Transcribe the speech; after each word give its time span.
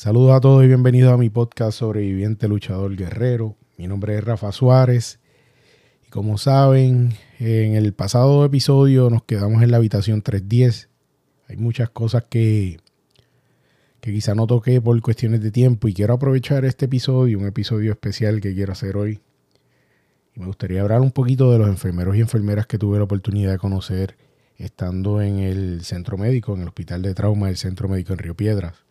Saludos 0.00 0.34
a 0.34 0.40
todos 0.40 0.64
y 0.64 0.66
bienvenidos 0.66 1.12
a 1.12 1.18
mi 1.18 1.28
podcast 1.28 1.80
Sobreviviente 1.80 2.48
Luchador 2.48 2.96
Guerrero. 2.96 3.58
Mi 3.76 3.86
nombre 3.86 4.16
es 4.16 4.24
Rafa 4.24 4.50
Suárez. 4.50 5.20
Y 6.06 6.08
como 6.08 6.38
saben, 6.38 7.12
en 7.38 7.74
el 7.74 7.92
pasado 7.92 8.42
episodio 8.46 9.10
nos 9.10 9.24
quedamos 9.24 9.62
en 9.62 9.70
la 9.70 9.76
habitación 9.76 10.22
310. 10.22 10.88
Hay 11.48 11.56
muchas 11.58 11.90
cosas 11.90 12.24
que, 12.30 12.78
que 14.00 14.10
quizá 14.10 14.34
no 14.34 14.46
toqué 14.46 14.80
por 14.80 14.98
cuestiones 15.02 15.42
de 15.42 15.50
tiempo 15.50 15.86
y 15.86 15.92
quiero 15.92 16.14
aprovechar 16.14 16.64
este 16.64 16.86
episodio, 16.86 17.38
un 17.38 17.46
episodio 17.46 17.92
especial 17.92 18.40
que 18.40 18.54
quiero 18.54 18.72
hacer 18.72 18.96
hoy. 18.96 19.20
Y 20.34 20.40
me 20.40 20.46
gustaría 20.46 20.80
hablar 20.80 21.02
un 21.02 21.10
poquito 21.10 21.52
de 21.52 21.58
los 21.58 21.68
enfermeros 21.68 22.16
y 22.16 22.20
enfermeras 22.20 22.66
que 22.66 22.78
tuve 22.78 22.96
la 22.96 23.04
oportunidad 23.04 23.52
de 23.52 23.58
conocer 23.58 24.16
estando 24.56 25.20
en 25.20 25.40
el 25.40 25.84
centro 25.84 26.16
médico, 26.16 26.54
en 26.54 26.62
el 26.62 26.68
hospital 26.68 27.02
de 27.02 27.12
trauma 27.12 27.48
del 27.48 27.58
centro 27.58 27.86
médico 27.86 28.14
en 28.14 28.18
Río 28.20 28.34
Piedras 28.34 28.89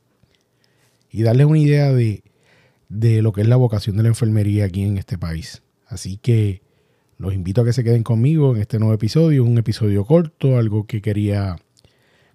y 1.12 1.23
darles 1.23 1.48
una 1.48 1.60
idea 1.60 1.91
de, 1.91 2.23
lo 2.89 3.31
que 3.34 3.41
es 3.41 3.48
la 3.48 3.55
vocación 3.55 3.98
de 3.98 4.04
la 4.04 4.09
enfermería 4.09 4.66
aquí 4.66 4.84
en 4.84 4.98
este 4.98 5.18
país. 5.18 5.63
Así 5.88 6.18
que 6.18 6.62
los 7.18 7.34
invito 7.34 7.62
a 7.62 7.66
que 7.66 7.73
se 7.73 7.84
queden 7.84 8.04
conmigo 8.04 8.55
en 8.55 8.62
este 8.62 8.80
nuevo 8.80 8.94
episodio, 8.94 9.44
un 9.44 9.58
episodio 9.58 10.05
corto, 10.05 10.58
algo 10.58 10.85
que 10.85 11.02
quería 11.02 11.58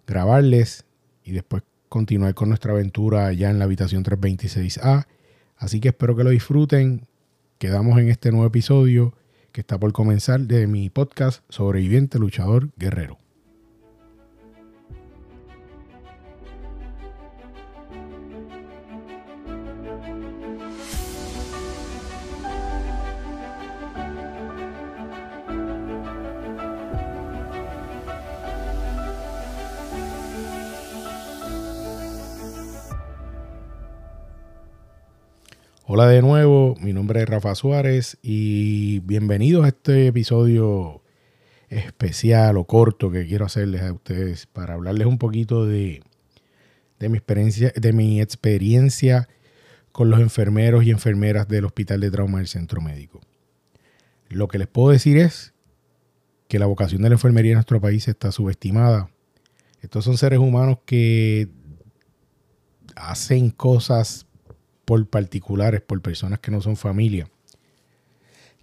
grabarles 0.06 0.84
y 1.24 1.32
después 1.32 1.62
continuar 1.88 2.34
con 2.34 2.48
nuestra 2.48 2.72
aventura 2.72 3.32
ya 3.32 3.50
en 3.50 3.58
la 3.58 3.64
habitación 3.64 4.04
326A. 4.04 5.06
Así 5.56 5.80
que 5.80 5.88
espero 5.88 6.16
que 6.16 6.24
lo 6.24 6.30
disfruten. 6.30 7.06
Quedamos 7.58 7.98
en 7.98 8.08
este 8.08 8.30
nuevo 8.32 8.46
episodio 8.46 9.14
que 9.52 9.60
está 9.60 9.78
por 9.78 9.92
comenzar 9.92 10.40
de 10.40 10.66
mi 10.66 10.90
podcast 10.90 11.44
Sobreviviente 11.48 12.18
Luchador 12.18 12.70
Guerrero. 12.76 13.23
Hola 35.96 36.08
de 36.08 36.22
nuevo, 36.22 36.74
mi 36.80 36.92
nombre 36.92 37.22
es 37.22 37.28
Rafa 37.28 37.54
Suárez 37.54 38.18
y 38.20 38.98
bienvenidos 39.04 39.64
a 39.64 39.68
este 39.68 40.08
episodio 40.08 41.04
especial 41.68 42.56
o 42.56 42.64
corto 42.64 43.12
que 43.12 43.28
quiero 43.28 43.44
hacerles 43.44 43.82
a 43.82 43.92
ustedes 43.92 44.46
para 44.46 44.74
hablarles 44.74 45.06
un 45.06 45.18
poquito 45.18 45.66
de, 45.66 46.02
mi 46.98 47.16
experiencia, 47.16 47.72
de 47.76 47.92
mi 47.92 48.20
experiencia 48.20 49.28
con 49.92 50.10
los 50.10 50.18
enfermeros 50.18 50.82
y 50.82 50.90
enfermeras 50.90 51.46
del 51.46 51.64
Hospital 51.64 52.00
de 52.00 52.10
Trauma 52.10 52.38
del 52.38 52.48
Centro 52.48 52.80
Médico. 52.80 53.20
Lo 54.28 54.48
que 54.48 54.58
les 54.58 54.66
puedo 54.66 54.90
decir 54.90 55.16
es 55.16 55.54
que 56.48 56.58
la 56.58 56.66
vocación 56.66 57.02
de 57.02 57.10
la 57.10 57.14
enfermería 57.14 57.52
en 57.52 57.58
nuestro 57.58 57.80
país 57.80 58.08
está 58.08 58.32
subestimada. 58.32 59.10
Estos 59.80 60.04
son 60.04 60.18
seres 60.18 60.40
humanos 60.40 60.78
que 60.86 61.50
hacen 62.96 63.50
cosas 63.50 64.26
por 64.84 65.06
particulares, 65.06 65.80
por 65.80 66.00
personas 66.02 66.40
que 66.40 66.50
no 66.50 66.60
son 66.60 66.76
familia, 66.76 67.28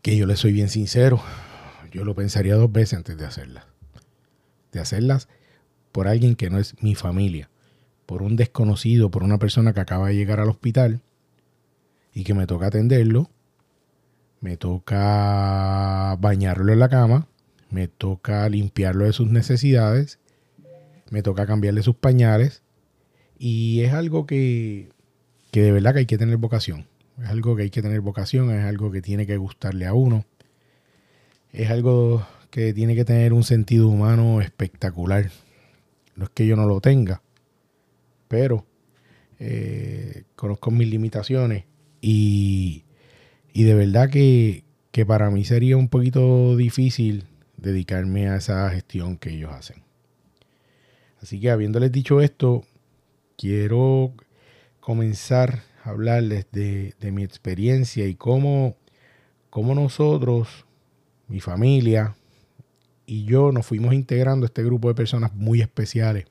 que 0.01 0.17
yo 0.17 0.25
les 0.25 0.39
soy 0.39 0.51
bien 0.51 0.69
sincero, 0.69 1.21
yo 1.91 2.05
lo 2.05 2.15
pensaría 2.15 2.55
dos 2.55 2.71
veces 2.71 2.97
antes 2.97 3.17
de 3.17 3.25
hacerlas. 3.25 3.65
De 4.71 4.79
hacerlas 4.79 5.27
por 5.91 6.07
alguien 6.07 6.35
que 6.35 6.49
no 6.49 6.57
es 6.57 6.81
mi 6.81 6.95
familia, 6.95 7.49
por 8.05 8.23
un 8.23 8.35
desconocido, 8.35 9.11
por 9.11 9.23
una 9.23 9.39
persona 9.39 9.73
que 9.73 9.81
acaba 9.81 10.07
de 10.07 10.15
llegar 10.15 10.39
al 10.39 10.49
hospital 10.49 11.01
y 12.13 12.23
que 12.23 12.33
me 12.33 12.47
toca 12.47 12.67
atenderlo, 12.67 13.29
me 14.39 14.57
toca 14.57 16.17
bañarlo 16.19 16.73
en 16.73 16.79
la 16.79 16.89
cama, 16.89 17.27
me 17.69 17.87
toca 17.87 18.47
limpiarlo 18.49 19.05
de 19.05 19.13
sus 19.13 19.29
necesidades, 19.29 20.19
me 21.09 21.21
toca 21.23 21.45
cambiarle 21.45 21.83
sus 21.83 21.95
pañales 21.95 22.63
y 23.37 23.81
es 23.81 23.93
algo 23.93 24.25
que 24.25 24.89
que 25.51 25.61
de 25.61 25.71
verdad 25.71 25.93
que 25.93 25.99
hay 25.99 26.05
que 26.05 26.17
tener 26.17 26.37
vocación. 26.37 26.87
Es 27.21 27.27
algo 27.27 27.55
que 27.55 27.63
hay 27.63 27.69
que 27.69 27.81
tener 27.81 28.01
vocación, 28.01 28.49
es 28.51 28.63
algo 28.63 28.91
que 28.91 29.01
tiene 29.01 29.27
que 29.27 29.37
gustarle 29.37 29.85
a 29.85 29.93
uno. 29.93 30.25
Es 31.51 31.69
algo 31.69 32.25
que 32.49 32.73
tiene 32.73 32.95
que 32.95 33.05
tener 33.05 33.33
un 33.33 33.43
sentido 33.43 33.87
humano 33.87 34.41
espectacular. 34.41 35.29
No 36.15 36.25
es 36.25 36.29
que 36.31 36.47
yo 36.47 36.55
no 36.55 36.65
lo 36.65 36.79
tenga, 36.81 37.21
pero 38.27 38.65
eh, 39.39 40.23
conozco 40.35 40.71
mis 40.71 40.89
limitaciones 40.89 41.65
y, 41.99 42.83
y 43.53 43.63
de 43.63 43.73
verdad 43.75 44.09
que, 44.09 44.63
que 44.91 45.05
para 45.05 45.29
mí 45.29 45.43
sería 45.43 45.77
un 45.77 45.89
poquito 45.89 46.55
difícil 46.55 47.25
dedicarme 47.57 48.29
a 48.29 48.37
esa 48.37 48.69
gestión 48.69 49.17
que 49.17 49.31
ellos 49.31 49.51
hacen. 49.51 49.83
Así 51.21 51.39
que 51.39 51.51
habiéndoles 51.51 51.91
dicho 51.91 52.21
esto, 52.21 52.65
quiero 53.37 54.13
comenzar 54.81 55.63
a 55.85 55.91
hablarles 55.91 56.47
de, 56.51 56.93
mi 57.11 57.23
experiencia 57.23 58.05
y 58.07 58.15
cómo, 58.15 58.75
cómo, 59.49 59.73
nosotros, 59.73 60.65
mi 61.27 61.39
familia 61.39 62.15
y 63.05 63.23
yo 63.23 63.51
nos 63.51 63.65
fuimos 63.65 63.93
integrando 63.93 64.45
a 64.45 64.47
este 64.47 64.63
grupo 64.63 64.89
de 64.89 64.95
personas 64.95 65.33
muy 65.33 65.61
especiales. 65.61 66.25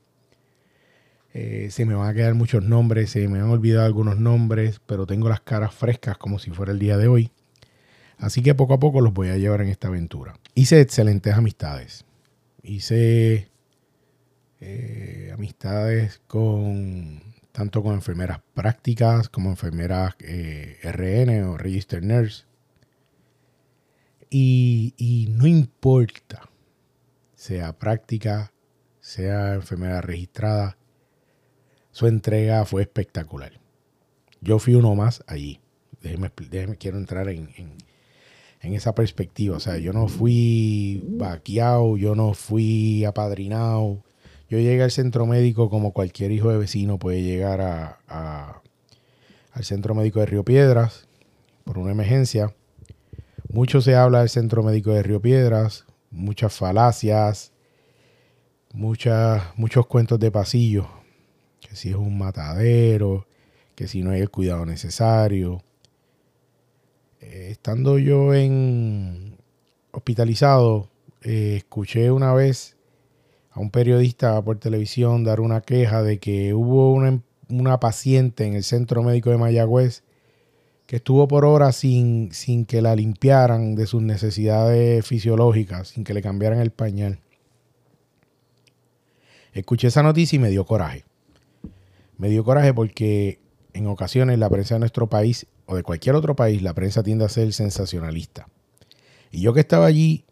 Eh, 1.33 1.69
se 1.71 1.85
me 1.85 1.95
van 1.95 2.09
a 2.09 2.13
quedar 2.13 2.33
muchos 2.33 2.63
nombres, 2.63 3.11
se 3.11 3.27
me 3.29 3.39
han 3.39 3.49
olvidado 3.49 3.85
algunos 3.85 4.19
nombres, 4.19 4.81
pero 4.85 5.07
tengo 5.07 5.29
las 5.29 5.41
caras 5.41 5.73
frescas 5.73 6.17
como 6.17 6.37
si 6.37 6.51
fuera 6.51 6.73
el 6.73 6.79
día 6.79 6.97
de 6.97 7.07
hoy. 7.07 7.31
Así 8.17 8.43
que 8.43 8.53
poco 8.53 8.73
a 8.73 8.79
poco 8.79 9.01
los 9.01 9.13
voy 9.13 9.29
a 9.29 9.37
llevar 9.37 9.61
en 9.61 9.69
esta 9.69 9.87
aventura. 9.87 10.35
Hice 10.53 10.81
excelentes 10.81 11.33
amistades. 11.33 12.05
Hice 12.61 13.49
eh, 14.59 15.31
amistades 15.33 16.21
con 16.27 17.30
tanto 17.51 17.83
con 17.83 17.95
enfermeras 17.95 18.41
prácticas 18.53 19.29
como 19.29 19.49
enfermeras 19.49 20.15
eh, 20.19 20.79
RN 20.83 21.43
o 21.43 21.57
Register 21.57 22.03
Nurse. 22.03 22.45
Y, 24.33 25.27
no 25.35 25.45
importa, 25.45 26.49
sea 27.35 27.77
práctica, 27.77 28.53
sea 29.01 29.55
enfermera 29.55 29.99
registrada, 29.99 30.77
su 31.91 32.07
entrega 32.07 32.63
fue 32.63 32.83
espectacular. 32.83 33.59
Yo 34.39 34.57
fui 34.57 34.75
uno 34.75 34.95
más 34.95 35.21
allí. 35.27 35.59
Déjeme, 36.01 36.31
quiero 36.77 36.97
entrar 36.97 37.27
en, 37.27 37.49
en, 38.61 38.73
esa 38.73 38.95
perspectiva. 38.95 39.57
O 39.57 39.59
sea, 39.59 39.77
yo 39.77 39.91
no 39.91 40.07
fui 40.07 41.03
vaqueado, 41.05 41.97
yo 41.97 42.15
no 42.15 42.33
fui 42.33 43.03
apadrinado, 43.03 44.01
yo 44.51 44.59
llegué 44.59 44.83
al 44.83 44.91
centro 44.91 45.25
médico 45.25 45.69
como 45.69 45.93
cualquier 45.93 46.33
hijo 46.33 46.49
de 46.49 46.57
vecino 46.57 46.99
puede 46.99 47.23
llegar 47.23 47.61
a, 47.61 48.61
al 49.53 49.63
centro 49.63 49.95
médico 49.95 50.19
de 50.19 50.25
Río 50.25 50.43
Piedras 50.43 51.07
por 51.63 51.77
una 51.77 51.93
emergencia. 51.93 52.53
Mucho 53.47 53.79
se 53.79 53.95
habla 53.95 54.19
del 54.19 54.27
centro 54.27 54.61
médico 54.61 54.91
de 54.91 55.03
Río 55.03 55.21
Piedras, 55.21 55.85
muchas 56.09 56.53
falacias, 56.53 57.53
muchos 58.73 59.87
cuentos 59.87 60.19
de 60.19 60.31
pasillo, 60.31 60.85
que 61.61 61.73
si 61.77 61.91
es 61.91 61.95
un 61.95 62.17
matadero, 62.17 63.27
que 63.73 63.87
si 63.87 64.03
no 64.03 64.11
hay 64.11 64.19
el 64.19 64.29
cuidado 64.29 64.65
necesario. 64.65 65.63
Eh, 67.21 67.47
estando 67.51 67.97
yo 67.99 68.33
en 68.33 69.37
hospitalizado, 69.91 70.89
eh, 71.21 71.55
escuché 71.55 72.11
una 72.11 72.33
vez 72.33 72.75
a 73.51 73.59
un 73.59 73.69
periodista 73.69 74.41
por 74.41 74.57
televisión 74.59 75.23
dar 75.23 75.41
una 75.41 75.61
queja 75.61 76.01
de 76.03 76.19
que 76.19 76.53
hubo 76.53 76.93
una, 76.93 77.79
paciente 77.79 78.45
en 78.45 78.53
el 78.53 78.63
centro 78.63 79.03
médico 79.03 79.29
de 79.29 79.37
Mayagüez 79.37 80.03
que 80.85 80.97
estuvo 80.97 81.27
por 81.27 81.45
horas 81.45 81.75
sin, 81.75 82.31
sin 82.33 82.65
que 82.65 82.81
la 82.81 82.95
limpiaran 82.95 83.75
de 83.75 83.87
sus 83.87 84.01
necesidades 84.01 85.05
fisiológicas, 85.05 85.89
sin 85.89 86.03
que 86.03 86.13
le 86.13 86.21
cambiaran 86.21 86.59
el 86.59 86.71
pañal. 86.71 87.19
Escuché 89.53 89.87
esa 89.87 90.03
noticia 90.03 90.35
y 90.35 90.39
me 90.39 90.49
dio 90.49 90.65
coraje. 90.65 91.05
Me 92.17 92.29
dio 92.29 92.43
coraje 92.43 92.73
porque 92.73 93.39
en 93.73 93.87
ocasiones 93.87 94.37
la 94.39 94.49
prensa 94.49 94.75
de 94.75 94.79
nuestro 94.79 95.07
país 95.07 95.47
o 95.65 95.75
de 95.75 95.83
cualquier 95.83 96.15
otro 96.15 96.35
país, 96.35 96.61
la 96.61 96.73
prensa 96.73 97.03
tiende 97.03 97.25
a 97.25 97.29
ser 97.29 97.53
sensacionalista. 97.53 98.47
Y 99.31 99.41
yo 99.41 99.53
que 99.53 99.61
estaba 99.61 99.85
allí 99.85 100.25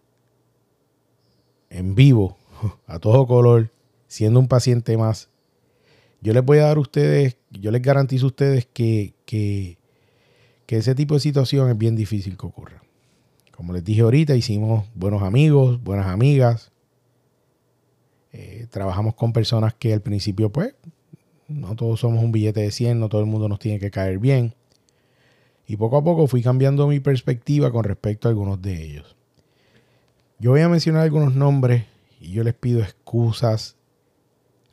en 1.69 1.95
vivo, 1.95 2.37
a 2.87 2.99
todo 2.99 3.25
color, 3.27 3.71
siendo 4.07 4.39
un 4.39 4.47
paciente 4.47 4.97
más, 4.97 5.29
yo 6.21 6.33
les 6.33 6.43
voy 6.43 6.57
a 6.59 6.65
dar 6.65 6.77
a 6.77 6.79
ustedes, 6.81 7.37
yo 7.49 7.71
les 7.71 7.81
garantizo 7.81 8.25
a 8.25 8.27
ustedes 8.27 8.65
que, 8.65 9.13
que, 9.25 9.77
ese 10.67 10.93
tipo 10.93 11.15
de 11.15 11.19
situación 11.19 11.69
es 11.69 11.77
bien 11.77 11.95
difícil 11.95 12.37
que 12.37 12.45
ocurra. 12.45 12.83
Como 13.55 13.73
les 13.73 13.83
dije 13.83 14.01
ahorita, 14.01 14.35
hicimos 14.35 14.87
buenos 14.93 15.23
amigos, 15.23 15.81
buenas 15.83 16.05
amigas. 16.05 16.71
Eh, 18.31 18.67
trabajamos 18.69 19.15
con 19.15 19.33
personas 19.33 19.73
que 19.73 19.93
al 19.93 20.01
principio, 20.01 20.51
pues, 20.51 20.75
no 21.47 21.75
todos 21.75 21.99
somos 22.01 22.23
un 22.23 22.31
billete 22.31 22.61
de 22.61 22.71
100, 22.71 22.99
no 22.99 23.09
todo 23.09 23.21
el 23.21 23.27
mundo 23.27 23.49
nos 23.49 23.57
tiene 23.57 23.79
que 23.79 23.89
caer 23.89 24.19
bien. 24.19 24.53
Y 25.65 25.75
poco 25.77 25.97
a 25.97 26.03
poco 26.03 26.27
fui 26.27 26.43
cambiando 26.43 26.87
mi 26.87 26.99
perspectiva 26.99 27.71
con 27.71 27.83
respecto 27.83 28.27
a 28.27 28.31
algunos 28.31 28.61
de 28.61 28.83
ellos. 28.83 29.15
Yo 30.37 30.51
voy 30.51 30.61
a 30.61 30.69
mencionar 30.69 31.01
algunos 31.01 31.33
nombres 31.33 31.85
y 32.19 32.31
yo 32.33 32.43
les 32.43 32.53
pido 32.53 32.81
excusas 32.81 33.77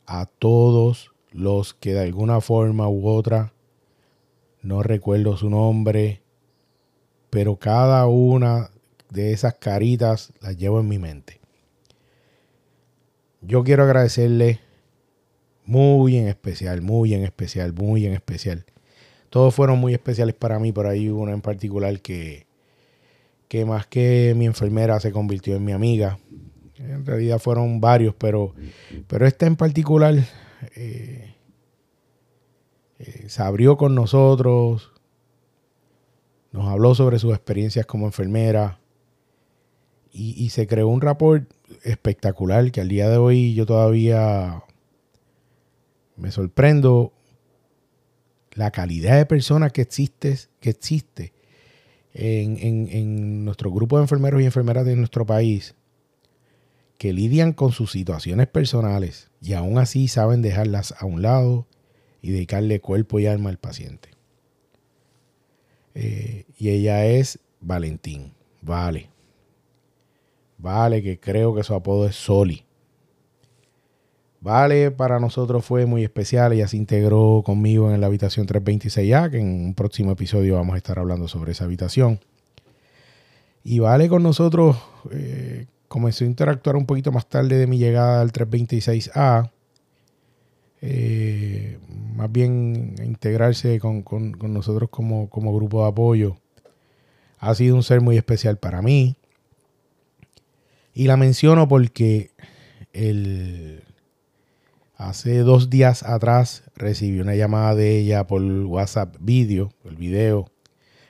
a 0.07 0.27
todos 0.27 1.13
los 1.31 1.75
que 1.75 1.95
de 1.95 2.01
alguna 2.01 2.41
forma 2.41 2.89
u 2.89 3.09
otra 3.09 3.53
no 4.63 4.83
recuerdo 4.83 5.37
su 5.37 5.49
nombre, 5.49 6.23
pero 7.31 7.57
cada 7.57 8.07
una 8.07 8.71
de 9.11 9.33
esas 9.33 9.55
caritas 9.55 10.33
las 10.41 10.57
llevo 10.57 10.81
en 10.81 10.89
mi 10.89 10.99
mente. 10.99 11.41
Yo 13.43 13.63
quiero 13.63 13.85
agradecerle 13.85 14.61
muy 15.65 16.17
en 16.17 16.27
especial, 16.27 16.83
muy 16.83 17.15
en 17.15 17.23
especial, 17.23 17.73
muy 17.73 18.07
en 18.07 18.15
especial. 18.15 18.65
Todos 19.31 19.55
fueron 19.55 19.79
muy 19.79 19.93
especiales 19.93 20.35
para 20.35 20.59
mí, 20.59 20.73
por 20.73 20.87
ahí 20.87 21.09
uno 21.09 21.33
en 21.33 21.43
particular 21.43 22.01
que, 22.01 22.47
que 23.49 23.65
más 23.65 23.87
que 23.87 24.35
mi 24.37 24.47
enfermera 24.47 24.99
se 24.99 25.13
convirtió 25.13 25.55
en 25.57 25.65
mi 25.65 25.73
amiga. 25.73 26.19
En 26.89 27.05
realidad 27.05 27.39
fueron 27.39 27.81
varios, 27.81 28.15
pero, 28.15 28.55
pero 29.07 29.27
esta 29.27 29.47
en 29.47 29.57
particular 29.57 30.15
eh, 30.75 31.35
eh, 32.99 33.25
se 33.29 33.43
abrió 33.43 33.77
con 33.77 33.95
nosotros, 33.95 34.93
nos 36.53 36.67
habló 36.69 36.95
sobre 36.95 37.19
sus 37.19 37.33
experiencias 37.33 37.87
como 37.87 38.07
enfermera 38.07 38.81
y, 40.13 40.43
y 40.43 40.51
se 40.51 40.67
creó 40.67 40.89
un 40.89 41.01
rapport 41.01 41.51
espectacular 41.83 42.71
que 42.71 42.81
al 42.81 42.89
día 42.89 43.09
de 43.09 43.17
hoy 43.17 43.55
yo 43.55 43.67
todavía 43.67 44.63
me 46.17 46.31
sorprendo 46.31 47.13
la 48.53 48.71
calidad 48.71 49.17
de 49.19 49.27
personas 49.27 49.73
que 49.73 49.83
existe, 49.83 50.39
que 50.61 50.71
existe 50.71 51.33
en, 52.15 53.45
nuestro 53.45 53.71
grupo 53.71 53.97
de 53.97 54.05
enfermeros 54.05 54.41
y 54.41 54.47
enfermeras 54.47 54.85
de 54.87 54.97
nuestro 54.97 55.27
país 55.27 55.76
que 56.99 57.13
lidian 57.13 57.53
con 57.53 57.73
sus 57.73 57.93
situaciones 57.93 58.47
personales 58.47 59.31
y 59.41 59.53
aún 59.53 59.79
así 59.79 60.09
saben 60.09 60.43
dejarlas 60.43 60.95
a 60.99 61.05
un 61.05 61.23
lado 61.23 61.67
y 62.23 62.31
dedicarle 62.31 62.81
cuerpo 62.81 63.21
y 63.21 63.27
alma 63.27 63.51
al 63.51 63.59
paciente. 63.59 64.11
Eh, 65.95 66.45
y 66.59 66.71
ella 66.71 67.07
es 67.07 67.39
Valentín, 67.61 68.33
vale. 68.61 69.11
Vale, 70.59 71.03
que 71.03 71.21
creo 71.21 71.55
que 71.55 71.63
su 71.63 71.75
apodo 71.75 72.07
es 72.07 72.17
Soli. 72.17 72.65
Vale, 74.41 74.91
para 74.91 75.19
nosotros 75.19 75.65
fue 75.65 75.87
muy 75.87 76.05
especial. 76.05 76.53
Ella 76.53 76.69
se 76.69 76.77
integró 76.77 77.43
conmigo 77.45 77.93
en 77.93 78.01
la 78.01 78.07
habitación 78.07 78.47
326A, 78.47 79.31
que 79.31 79.39
en 79.39 79.49
un 79.49 79.75
próximo 79.75 80.13
episodio 80.13 80.55
vamos 80.55 80.75
a 80.75 80.79
estar 80.79 80.99
hablando 80.99 81.29
sobre 81.29 81.53
esa 81.53 81.65
habitación. 81.65 82.21
Y 83.65 83.81
Vale 83.81 84.09
con 84.09 84.23
nosotros 84.23 84.77
eh, 85.11 85.67
comenzó 85.89 86.25
a 86.25 86.29
interactuar 86.29 86.77
un 86.77 86.87
poquito 86.87 87.13
más 87.13 87.29
tarde 87.29 87.57
de 87.57 87.67
mi 87.67 87.79
llegada 87.79 88.21
al 88.21 88.33
326A. 88.33 89.51
Eh, 90.83 91.79
más 92.15 92.31
bien 92.31 92.95
integrarse 93.03 93.81
con, 93.81 94.05
nosotros 94.41 94.91
como, 94.91 95.29
como 95.29 95.55
grupo 95.55 95.83
de 95.83 95.89
apoyo. 95.89 96.37
Ha 97.39 97.55
sido 97.55 97.77
un 97.77 97.83
ser 97.83 98.01
muy 98.01 98.17
especial 98.17 98.59
para 98.59 98.83
mí. 98.83 99.17
Y 100.95 101.07
la 101.07 101.17
menciono 101.17 101.69
porque 101.69 102.31
el, 102.93 103.83
Hace 104.99 105.41
dos 105.41 105.69
días 105.69 106.03
atrás 106.05 106.63
recibí 106.75 107.21
una 107.21 107.35
llamada 107.35 107.75
de 107.75 107.99
ella 107.99 108.27
por 108.27 108.43
WhatsApp 108.43 109.15
video, 109.21 109.71
el 109.85 109.97
video. 109.97 110.51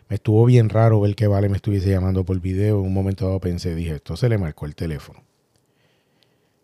Me 0.09 0.17
estuvo 0.17 0.45
bien 0.45 0.69
raro 0.69 1.01
ver 1.01 1.15
que 1.15 1.27
Vale 1.27 1.49
me 1.49 1.57
estuviese 1.57 1.91
llamando 1.91 2.25
por 2.25 2.41
video. 2.41 2.81
En 2.81 2.87
un 2.87 2.95
momento 2.95 3.27
dado 3.27 3.41
pensé, 3.41 3.75
dije, 3.75 3.97
esto 3.97 4.17
se 4.17 4.29
le 4.29 4.39
marcó 4.39 4.67
el 4.67 4.75
teléfono. 4.75 5.23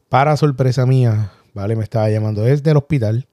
Para 0.09 0.37
sorpresa 0.37 0.87
mía, 0.87 1.33
Vale 1.55 1.77
me 1.77 1.85
estaba 1.85 2.09
llamando 2.09 2.43
desde 2.43 2.71
el 2.71 2.77
hospital, 2.77 3.27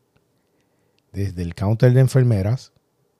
desde 1.11 1.41
el 1.41 1.56
counter 1.56 1.94
de 1.94 2.01
enfermeras. 2.01 2.73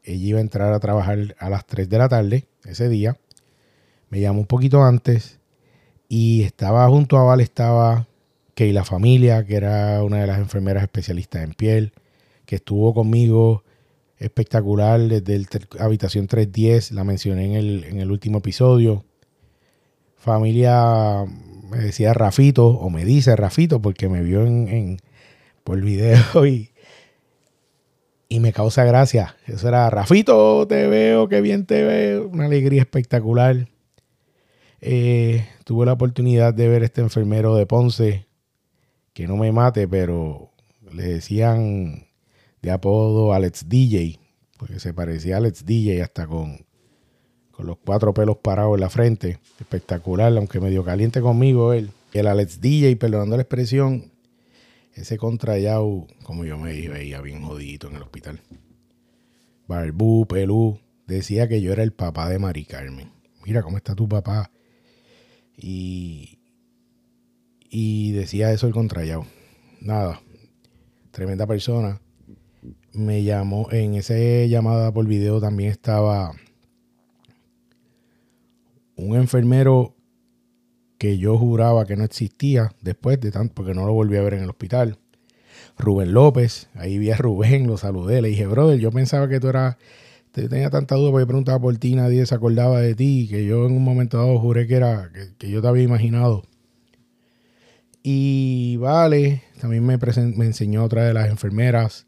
Ella 0.04 0.26
iba 0.26 0.38
a 0.40 0.42
entrar 0.42 0.74
a 0.74 0.80
trabajar 0.80 1.36
a 1.40 1.50
las 1.50 1.66
3 1.66 1.90
de 1.90 1.98
la 1.98 2.10
tarde 2.10 2.48
ese 2.64 2.90
día. 2.90 3.18
Me 4.10 4.20
llamó 4.20 4.40
un 4.40 4.48
poquito 4.48 4.84
antes 4.84 5.40
y 6.08 6.44
estaba 6.44 6.88
junto 6.88 7.18
a 7.18 7.24
Vale, 7.24 7.44
estaba 7.44 8.08
y 8.66 8.74
la 8.74 8.84
familia, 8.84 9.46
que 9.46 9.56
era 9.56 10.04
una 10.04 10.18
de 10.18 10.28
las 10.28 10.40
enfermeras 10.40 10.84
especialistas 10.84 11.44
en 11.44 11.54
piel, 11.54 11.94
que 12.46 12.56
estuvo 12.56 12.94
conmigo 12.94 13.64
espectacular 14.20 15.00
desde 15.00 15.36
el 15.36 15.48
habitación 15.80 16.28
310, 16.28 16.92
la 16.92 17.04
mencioné 17.04 17.46
en 17.46 17.54
el, 17.54 17.84
en 17.86 18.00
el 18.00 18.12
último 18.12 18.40
episodio. 18.40 19.06
Familia 20.18 21.26
me 21.70 21.78
decía 21.78 22.14
Rafito, 22.14 22.68
o 22.68 22.90
me 22.90 23.06
dice 23.06 23.36
Rafito, 23.36 23.82
porque 23.82 24.10
me 24.10 24.22
vio 24.22 24.46
en, 24.46 24.68
en 24.68 24.98
por 25.64 25.80
video 25.82 26.46
y, 26.46 26.72
y 28.28 28.40
me 28.42 28.52
causa 28.52 28.84
gracia. 28.84 29.38
Eso 29.48 29.70
era 29.70 29.90
Rafito, 29.90 30.68
te 30.68 30.88
veo, 30.88 31.30
qué 31.30 31.40
bien 31.42 31.66
te 31.66 31.84
veo. 31.84 32.28
Una 32.28 32.46
alegría 32.46 32.82
espectacular. 32.82 33.68
Eh, 34.82 35.46
tuve 35.64 35.86
la 35.86 35.94
oportunidad 35.94 36.54
de 36.54 36.68
ver 36.68 36.84
este 36.84 37.02
enfermero 37.02 37.56
de 37.56 37.66
Ponce, 37.66 38.28
que 39.14 39.28
no 39.28 39.38
me 39.38 39.52
mate, 39.52 39.88
pero 39.88 40.52
le 40.92 41.04
decían 41.04 42.09
de 42.62 42.72
apodo 42.72 43.34
Alex 43.34 43.68
DJ, 43.70 44.20
porque 44.58 44.80
se 44.80 44.94
parecía 44.94 45.36
a 45.36 45.38
Alex 45.38 45.66
DJ 45.66 46.02
hasta 46.02 46.28
con, 46.28 46.66
con 47.52 47.68
los 47.68 47.78
cuatro 47.78 48.14
pelos 48.14 48.38
parados 48.38 48.76
en 48.76 48.82
la 48.82 48.90
frente. 48.90 49.40
Espectacular, 49.60 50.36
aunque 50.36 50.60
medio 50.60 50.84
caliente 50.84 51.22
conmigo 51.22 51.74
él. 51.74 51.92
El 52.14 52.28
Alex 52.28 52.60
DJ, 52.60 52.96
perdonando 52.98 53.38
la 53.38 53.44
expresión, 53.44 54.12
ese 54.94 55.18
contrayao, 55.18 56.08
como 56.24 56.46
yo 56.46 56.58
me 56.58 56.88
veía 56.88 57.22
bien 57.22 57.44
jodidito 57.44 57.88
en 57.88 57.96
el 57.96 58.02
hospital. 58.02 58.42
Barbú, 59.68 60.26
pelú, 60.28 60.80
decía 61.06 61.48
que 61.48 61.62
yo 61.62 61.72
era 61.72 61.84
el 61.84 61.94
papá 61.94 62.30
de 62.30 62.40
Mari 62.40 62.66
Carmen. 62.66 63.12
Mira 63.46 63.62
cómo 63.62 63.78
está 63.78 63.96
tu 63.96 64.10
papá. 64.10 64.52
Y, 65.56 66.40
y 67.70 68.12
decía 68.14 68.52
eso 68.52 68.68
el 68.68 68.74
contrallado. 68.74 69.26
Nada, 69.80 70.22
tremenda 71.12 71.46
persona. 71.46 72.02
Me 72.94 73.24
llamó, 73.24 73.68
en 73.72 73.96
esa 73.96 74.16
llamada 74.16 74.92
por 74.92 75.06
video 75.06 75.40
también 75.40 75.72
estaba 75.72 76.34
un 78.96 79.16
enfermero 79.16 79.96
que 80.98 81.18
yo 81.18 81.38
juraba 81.38 81.86
que 81.86 81.96
no 81.96 82.04
existía 82.04 82.74
después 82.82 83.20
de 83.22 83.32
tanto, 83.32 83.54
porque 83.56 83.74
no 83.74 83.86
lo 83.86 83.94
volví 83.94 84.18
a 84.18 84.22
ver 84.22 84.34
en 84.34 84.44
el 84.44 84.50
hospital. 84.50 84.98
Rubén 85.78 86.14
López, 86.14 86.70
ahí 86.74 86.98
vi 86.98 87.12
a 87.12 87.18
Rubén, 87.18 87.68
lo 87.68 87.78
saludé, 87.78 88.22
le 88.22 88.30
dije, 88.30 88.46
brother, 88.46 88.80
yo 88.80 88.92
pensaba 88.92 89.30
que 89.30 89.40
tú 89.40 89.48
eras, 89.48 89.78
te 90.32 90.50
tenía 90.50 90.70
tanta 90.70 90.96
duda 90.96 91.12
porque 91.12 91.26
preguntaba 91.26 91.60
por 91.60 91.78
ti, 91.78 91.96
nadie 91.96 92.26
se 92.26 92.36
acordaba 92.36 92.82
de 92.82 92.96
ti, 92.96 93.28
que 93.30 93.46
yo 93.46 93.66
en 93.66 93.72
un 93.72 93.84
momento 93.84 94.18
dado 94.18 94.38
juré 94.40 94.68
que 94.68 94.76
era, 94.76 95.10
que 95.38 95.50
yo 95.50 95.62
te 95.62 95.68
había 95.68 95.84
imaginado. 95.84 96.44
Y 98.04 98.78
Vale 98.78 99.44
también 99.62 99.86
me, 99.86 99.98
me 99.98 100.46
enseñó 100.46 100.84
otra 100.84 101.06
de 101.06 101.14
las 101.14 101.30
enfermeras, 101.30 102.08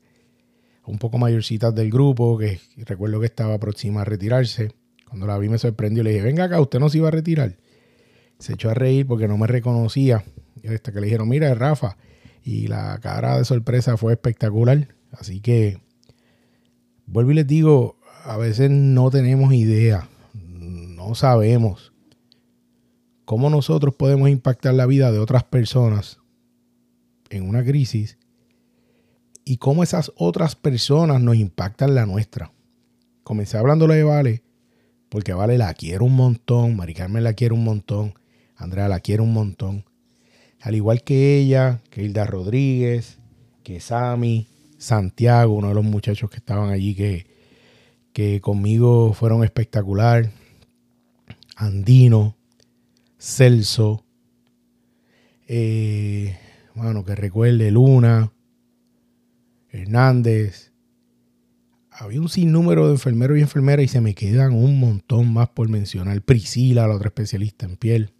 un 0.85 0.97
poco 0.97 1.17
mayorcitas 1.17 1.73
del 1.75 1.91
grupo, 1.91 2.38
que 2.38 2.59
recuerdo 2.77 3.19
que 3.19 3.27
estaba 3.27 3.59
próxima 3.59 4.01
a 4.01 4.05
retirarse. 4.05 4.71
Cuando 5.07 5.27
la 5.27 5.38
vi 5.38 5.50
me 5.50 5.57
sorprendió. 5.57 6.03
Le 6.03 6.11
dije, 6.11 6.23
venga 6.23 6.45
acá, 6.45 6.59
usted 6.59 6.79
no 6.79 6.89
se 6.89 6.97
iba 6.97 7.09
a 7.09 7.11
retirar. 7.11 7.57
Se 8.39 8.53
echó 8.53 8.69
a 8.69 8.73
reír 8.73 9.05
porque 9.05 9.27
no 9.27 9.38
me 9.38 9.47
reconocía. 9.47 10.23
Y 10.63 10.67
hasta 10.67 10.91
que 10.91 11.01
le 11.01 11.07
dijeron, 11.07 11.29
mira, 11.29 11.51
es 11.51 11.57
Rafa. 11.57 11.97
Y 12.43 12.67
la 12.67 12.97
cara 13.00 13.38
de 13.38 13.45
sorpresa 13.45 13.97
fue 13.97 14.13
espectacular. 14.13 14.88
Así 15.11 15.41
que, 15.41 15.79
vuelvo 17.05 17.31
y 17.31 17.35
les 17.35 17.47
digo, 17.47 18.00
a 18.23 18.38
veces 18.38 18.71
no 18.71 19.09
tenemos 19.11 19.53
idea, 19.53 20.07
no 20.33 21.15
sabemos 21.15 21.93
cómo 23.25 23.50
nosotros 23.50 23.95
podemos 23.95 24.29
impactar 24.29 24.73
la 24.73 24.85
vida 24.85 25.11
de 25.11 25.19
otras 25.19 25.43
personas 25.43 26.19
en 27.29 27.47
una 27.47 27.63
crisis 27.63 28.17
y 29.45 29.57
cómo 29.57 29.83
esas 29.83 30.12
otras 30.15 30.55
personas 30.55 31.21
nos 31.21 31.36
impactan 31.36 31.95
la 31.95 32.05
nuestra. 32.05 32.51
Comencé 33.24 33.57
hablándole 33.57 33.95
de 33.95 34.03
Vale, 34.03 34.43
porque 35.10 35.33
Vale 35.33 35.57
la 35.57 35.74
quiere 35.74 36.03
un 36.03 36.15
montón, 36.15 36.75
Mari 36.75 36.93
Carmen 36.93 37.24
la 37.24 37.33
quiere 37.33 37.53
un 37.53 37.63
montón, 37.63 38.13
Andrea 38.55 38.88
la 38.88 39.00
quiere 39.00 39.21
un 39.21 39.33
montón. 39.33 39.86
Al 40.62 40.75
igual 40.75 41.03
que 41.03 41.38
ella, 41.39 41.81
que 41.89 42.03
Hilda 42.03 42.25
Rodríguez, 42.25 43.19
que 43.63 43.79
Sami, 43.79 44.48
Santiago, 44.77 45.53
uno 45.53 45.69
de 45.69 45.75
los 45.75 45.83
muchachos 45.83 46.29
que 46.29 46.38
estaban 46.38 46.69
allí 46.69 46.95
que, 46.95 47.27
que 48.13 48.41
conmigo 48.41 49.13
fueron 49.13 49.43
espectacular, 49.43 50.31
Andino, 51.55 52.36
Celso, 53.19 54.03
eh, 55.48 56.38
bueno, 56.75 57.03
que 57.03 57.15
recuerde 57.15 57.71
Luna, 57.71 58.31
Hernández. 59.71 60.71
Había 61.91 62.21
un 62.21 62.29
sinnúmero 62.29 62.87
de 62.87 62.93
enfermeros 62.93 63.37
y 63.37 63.41
enfermeras 63.41 63.85
y 63.85 63.87
se 63.87 64.01
me 64.01 64.15
quedan 64.15 64.53
un 64.53 64.79
montón 64.79 65.31
más 65.33 65.49
por 65.49 65.69
mencionar. 65.69 66.21
Priscila, 66.21 66.87
la 66.87 66.95
otra 66.95 67.09
especialista 67.09 67.65
en 67.65 67.77
piel. 67.77 68.13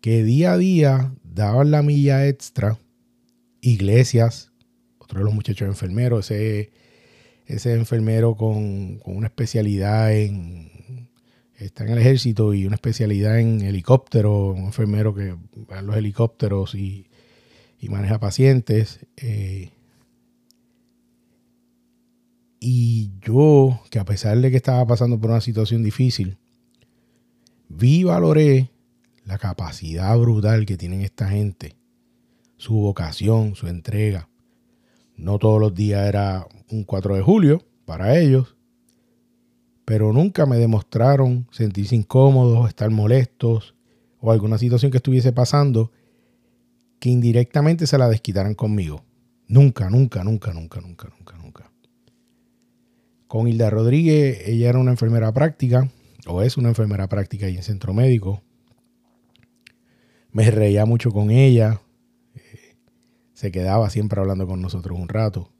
Que 0.00 0.22
día 0.22 0.52
a 0.52 0.58
día 0.58 1.14
daban 1.22 1.70
la 1.70 1.82
milla 1.82 2.26
extra. 2.26 2.78
Iglesias, 3.60 4.52
otro 4.98 5.18
de 5.18 5.24
los 5.24 5.34
muchachos 5.34 5.68
enfermeros, 5.68 6.30
ese, 6.30 6.72
ese 7.46 7.74
enfermero 7.74 8.36
con, 8.36 8.98
con 8.98 9.16
una 9.16 9.26
especialidad 9.26 10.14
en 10.14 10.70
está 11.64 11.84
en 11.84 11.90
el 11.90 11.98
ejército 11.98 12.54
y 12.54 12.66
una 12.66 12.76
especialidad 12.76 13.38
en 13.38 13.60
helicóptero, 13.60 14.48
un 14.48 14.64
enfermero 14.64 15.14
que 15.14 15.36
va 15.70 15.80
en 15.80 15.86
los 15.86 15.96
helicópteros 15.96 16.74
y, 16.74 17.09
maneja 17.88 18.20
pacientes. 18.20 19.06
Eh, 19.16 19.70
y 22.60 23.12
yo, 23.22 23.80
que 23.90 23.98
a 23.98 24.04
pesar 24.04 24.38
de 24.38 24.50
que 24.50 24.56
estaba 24.58 24.86
pasando 24.86 25.18
por 25.18 25.30
una 25.30 25.40
situación 25.40 25.82
difícil, 25.82 26.36
vi 27.68 28.00
y 28.00 28.04
valoré 28.04 28.70
la 29.24 29.38
capacidad 29.38 30.16
brutal 30.18 30.66
que 30.66 30.76
tienen 30.76 31.00
esta 31.00 31.28
gente, 31.28 31.76
su 32.56 32.74
vocación, 32.74 33.54
su 33.54 33.66
entrega. 33.68 34.28
No 35.16 35.38
todos 35.38 35.60
los 35.60 35.74
días 35.74 36.06
era 36.06 36.46
un 36.70 36.84
4 36.84 37.16
de 37.16 37.22
julio 37.22 37.64
para 37.86 38.18
ellos, 38.18 38.56
pero 39.84 40.12
nunca 40.12 40.46
me 40.46 40.56
demostraron 40.56 41.46
sentirse 41.50 41.96
incómodos, 41.96 42.68
estar 42.68 42.90
molestos 42.90 43.74
o 44.20 44.30
alguna 44.30 44.58
situación 44.58 44.90
que 44.90 44.98
estuviese 44.98 45.32
pasando 45.32 45.90
que 47.00 47.08
indirectamente 47.08 47.86
se 47.86 47.98
la 47.98 48.08
desquitaran 48.08 48.54
conmigo. 48.54 49.02
Nunca, 49.48 49.90
nunca, 49.90 50.22
nunca, 50.22 50.52
nunca, 50.52 50.80
nunca, 50.80 51.08
nunca, 51.18 51.36
nunca. 51.38 51.72
Con 53.26 53.48
Hilda 53.48 53.70
Rodríguez, 53.70 54.46
ella 54.46 54.68
era 54.68 54.78
una 54.78 54.92
enfermera 54.92 55.32
práctica, 55.32 55.90
o 56.26 56.42
es 56.42 56.56
una 56.56 56.68
enfermera 56.68 57.08
práctica 57.08 57.46
ahí 57.46 57.56
en 57.56 57.62
centro 57.62 57.94
médico. 57.94 58.42
Me 60.30 60.50
reía 60.50 60.84
mucho 60.84 61.10
con 61.10 61.30
ella. 61.30 61.80
Eh, 62.34 62.76
se 63.32 63.50
quedaba 63.50 63.88
siempre 63.90 64.20
hablando 64.20 64.46
con 64.46 64.60
nosotros 64.60 64.98
un 64.98 65.08
rato. 65.08 65.50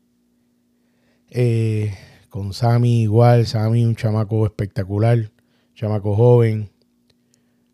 Eh, 1.30 1.94
con 2.28 2.52
Sammy 2.52 3.02
igual, 3.02 3.46
Sammy 3.46 3.84
un 3.84 3.96
chamaco 3.96 4.44
espectacular, 4.44 5.32
chamaco 5.74 6.14
joven, 6.14 6.70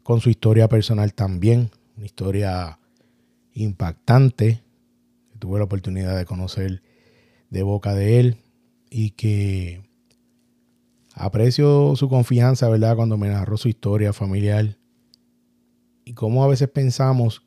con 0.02 0.20
su 0.20 0.30
historia 0.30 0.68
personal 0.68 1.12
también, 1.14 1.70
una 1.96 2.06
historia 2.06 2.78
impactante. 3.56 4.62
Tuve 5.38 5.58
la 5.58 5.64
oportunidad 5.64 6.16
de 6.16 6.25
conocer 6.25 6.82
de 7.50 7.62
boca 7.62 7.94
de 7.94 8.20
él 8.20 8.36
y 8.90 9.10
que 9.10 9.82
aprecio 11.14 11.94
su 11.96 12.08
confianza, 12.08 12.68
¿verdad? 12.68 12.96
Cuando 12.96 13.16
me 13.16 13.28
narró 13.28 13.56
su 13.56 13.68
historia 13.68 14.12
familiar 14.12 14.78
y 16.04 16.14
cómo 16.14 16.44
a 16.44 16.48
veces 16.48 16.68
pensamos 16.68 17.42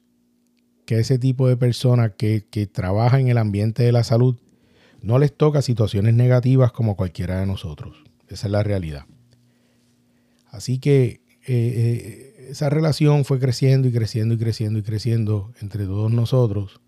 que 0.85 0.99
ese 0.99 1.19
tipo 1.19 1.47
de 1.47 1.55
persona 1.55 2.09
que, 2.09 2.45
que 2.49 2.67
trabaja 2.67 3.19
en 3.19 3.27
el 3.27 3.37
ambiente 3.37 3.83
de 3.83 3.91
la 3.91 4.03
salud 4.03 4.37
no 5.01 5.19
les 5.19 5.35
toca 5.35 5.61
situaciones 5.61 6.13
negativas 6.13 6.71
como 6.71 6.95
cualquiera 6.95 7.39
de 7.39 7.45
nosotros. 7.45 8.03
Esa 8.27 8.47
es 8.47 8.51
la 8.51 8.63
realidad. 8.63 9.05
Así 10.47 10.79
que 10.79 11.21
eh, 11.45 11.47
eh, 11.47 12.28
esa 12.49 12.69
relación 12.69 13.25
fue 13.25 13.39
creciendo 13.39 13.87
y 13.87 13.91
creciendo 13.91 14.35
y 14.35 14.37
creciendo 14.37 14.79
y 14.79 14.83
creciendo 14.83 15.53
entre 15.61 15.85
todos 15.85 16.11
nosotros, 16.11 16.81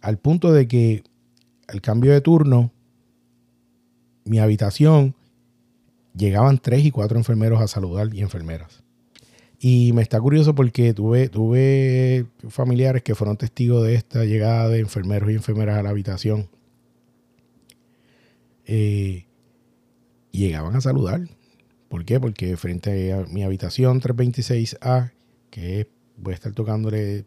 al 0.00 0.18
punto 0.18 0.52
de 0.52 0.66
que 0.66 1.04
al 1.68 1.80
cambio 1.80 2.12
de 2.12 2.20
turno, 2.20 2.72
mi 4.24 4.38
habitación 4.38 5.14
llegaban 6.14 6.58
tres 6.58 6.84
y 6.84 6.90
cuatro 6.90 7.18
enfermeros 7.18 7.60
a 7.60 7.68
saludar 7.68 8.12
y 8.14 8.20
enfermeras. 8.20 8.82
Y 9.58 9.92
me 9.92 10.02
está 10.02 10.20
curioso 10.20 10.54
porque 10.54 10.92
tuve, 10.92 11.28
tuve 11.28 12.26
familiares 12.48 13.02
que 13.02 13.14
fueron 13.14 13.36
testigos 13.36 13.84
de 13.84 13.94
esta 13.94 14.24
llegada 14.24 14.68
de 14.68 14.80
enfermeros 14.80 15.30
y 15.30 15.34
enfermeras 15.34 15.78
a 15.78 15.82
la 15.82 15.90
habitación 15.90 16.48
eh, 18.66 19.26
llegaban 20.30 20.74
a 20.74 20.80
saludar. 20.80 21.28
¿Por 21.92 22.06
qué? 22.06 22.18
Porque 22.18 22.56
frente 22.56 23.12
a 23.12 23.26
mi 23.26 23.42
habitación 23.42 24.00
326A, 24.00 25.12
que 25.50 25.90
voy 26.16 26.32
a 26.32 26.34
estar 26.36 26.54
tocándole, 26.54 27.26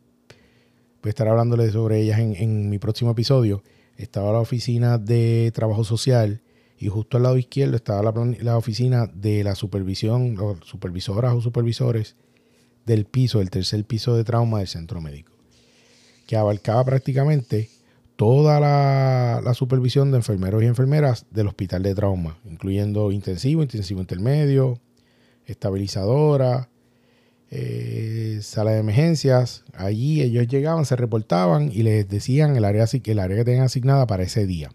voy 1.04 1.10
a 1.10 1.10
estar 1.10 1.28
hablándole 1.28 1.70
sobre 1.70 2.02
ellas 2.02 2.18
en, 2.18 2.68
mi 2.68 2.80
próximo 2.80 3.12
episodio, 3.12 3.62
estaba 3.96 4.32
la 4.32 4.40
oficina 4.40 4.98
de 4.98 5.52
trabajo 5.54 5.84
social 5.84 6.42
y 6.80 6.88
justo 6.88 7.18
al 7.18 7.24
lado 7.24 7.38
izquierdo 7.38 7.76
estaba 7.76 8.02
la, 8.02 8.36
la 8.42 8.58
oficina 8.58 9.06
de 9.06 9.44
la 9.44 9.54
supervisión, 9.54 10.34
los 10.34 10.58
supervisoras 10.68 11.36
o 11.36 11.42
supervisores 11.42 12.16
del 12.88 13.06
piso, 13.06 13.38
del 13.38 13.52
tercer 13.52 13.86
piso 13.86 14.16
de 14.16 14.24
trauma 14.24 14.58
del 14.58 14.68
centro 14.68 15.00
médico, 15.00 15.32
que 16.26 16.38
abarcaba 16.38 16.84
prácticamente 16.86 17.70
toda 18.16 18.60
la, 18.60 19.54
supervisión 19.54 20.12
de 20.12 20.18
enfermeros 20.18 20.64
y 20.64 20.66
enfermeras 20.66 21.26
del 21.32 21.48
hospital 21.48 21.84
de 21.84 21.96
trauma, 21.96 22.38
incluyendo 22.46 23.12
intensivo, 23.12 23.62
intensivo 23.62 24.02
intermedio, 24.02 24.80
estabilizadora, 25.46 26.70
eh, 27.52 28.40
sala 28.42 28.72
de 28.72 28.80
emergencias. 28.80 29.64
Allí 29.74 30.22
ellos 30.22 30.48
llegaban, 30.48 30.86
se 30.86 30.96
reportaban 30.96 31.72
y 31.72 31.84
les 31.84 32.08
decían 32.08 32.56
el 32.56 32.66
área, 32.66 32.86
el 32.92 33.20
área 33.20 33.38
que 33.38 33.46
tenían 33.46 33.66
asignada 33.66 34.08
para 34.08 34.24
ese 34.24 34.46
día. 34.46 34.72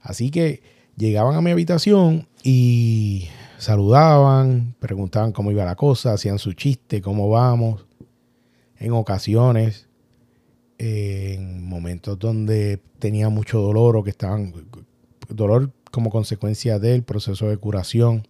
Así 0.00 0.30
que 0.30 0.62
llegaban 0.96 1.36
a 1.36 1.40
mi 1.40 1.50
habitación 1.50 2.28
y 2.42 3.28
saludaban, 3.58 4.74
preguntaban 4.78 5.32
cómo 5.32 5.50
iba 5.50 5.64
la 5.64 5.76
cosa, 5.76 6.12
hacían 6.12 6.38
su 6.38 6.52
chiste, 6.52 7.00
cómo 7.00 7.28
vamos. 7.28 7.86
En 8.78 8.92
ocasiones 8.92 9.88
en 10.78 11.64
momentos 11.64 12.18
donde 12.18 12.80
tenía 12.98 13.28
mucho 13.28 13.60
dolor 13.60 13.96
o 13.96 14.02
que 14.02 14.10
estaban 14.10 14.52
dolor 15.28 15.70
como 15.90 16.10
consecuencia 16.10 16.78
del 16.78 17.02
proceso 17.02 17.48
de 17.48 17.56
curación 17.56 18.26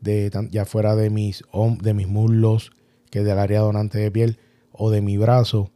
de 0.00 0.30
ya 0.50 0.64
fuera 0.64 0.96
de 0.96 1.10
mis 1.10 1.42
de 1.82 1.94
mis 1.94 2.08
muslos 2.08 2.70
que 3.10 3.22
del 3.22 3.38
área 3.38 3.60
donante 3.60 3.98
de 3.98 4.10
piel 4.10 4.38
o 4.72 4.90
de 4.90 5.02
mi 5.02 5.16
brazo 5.16 5.70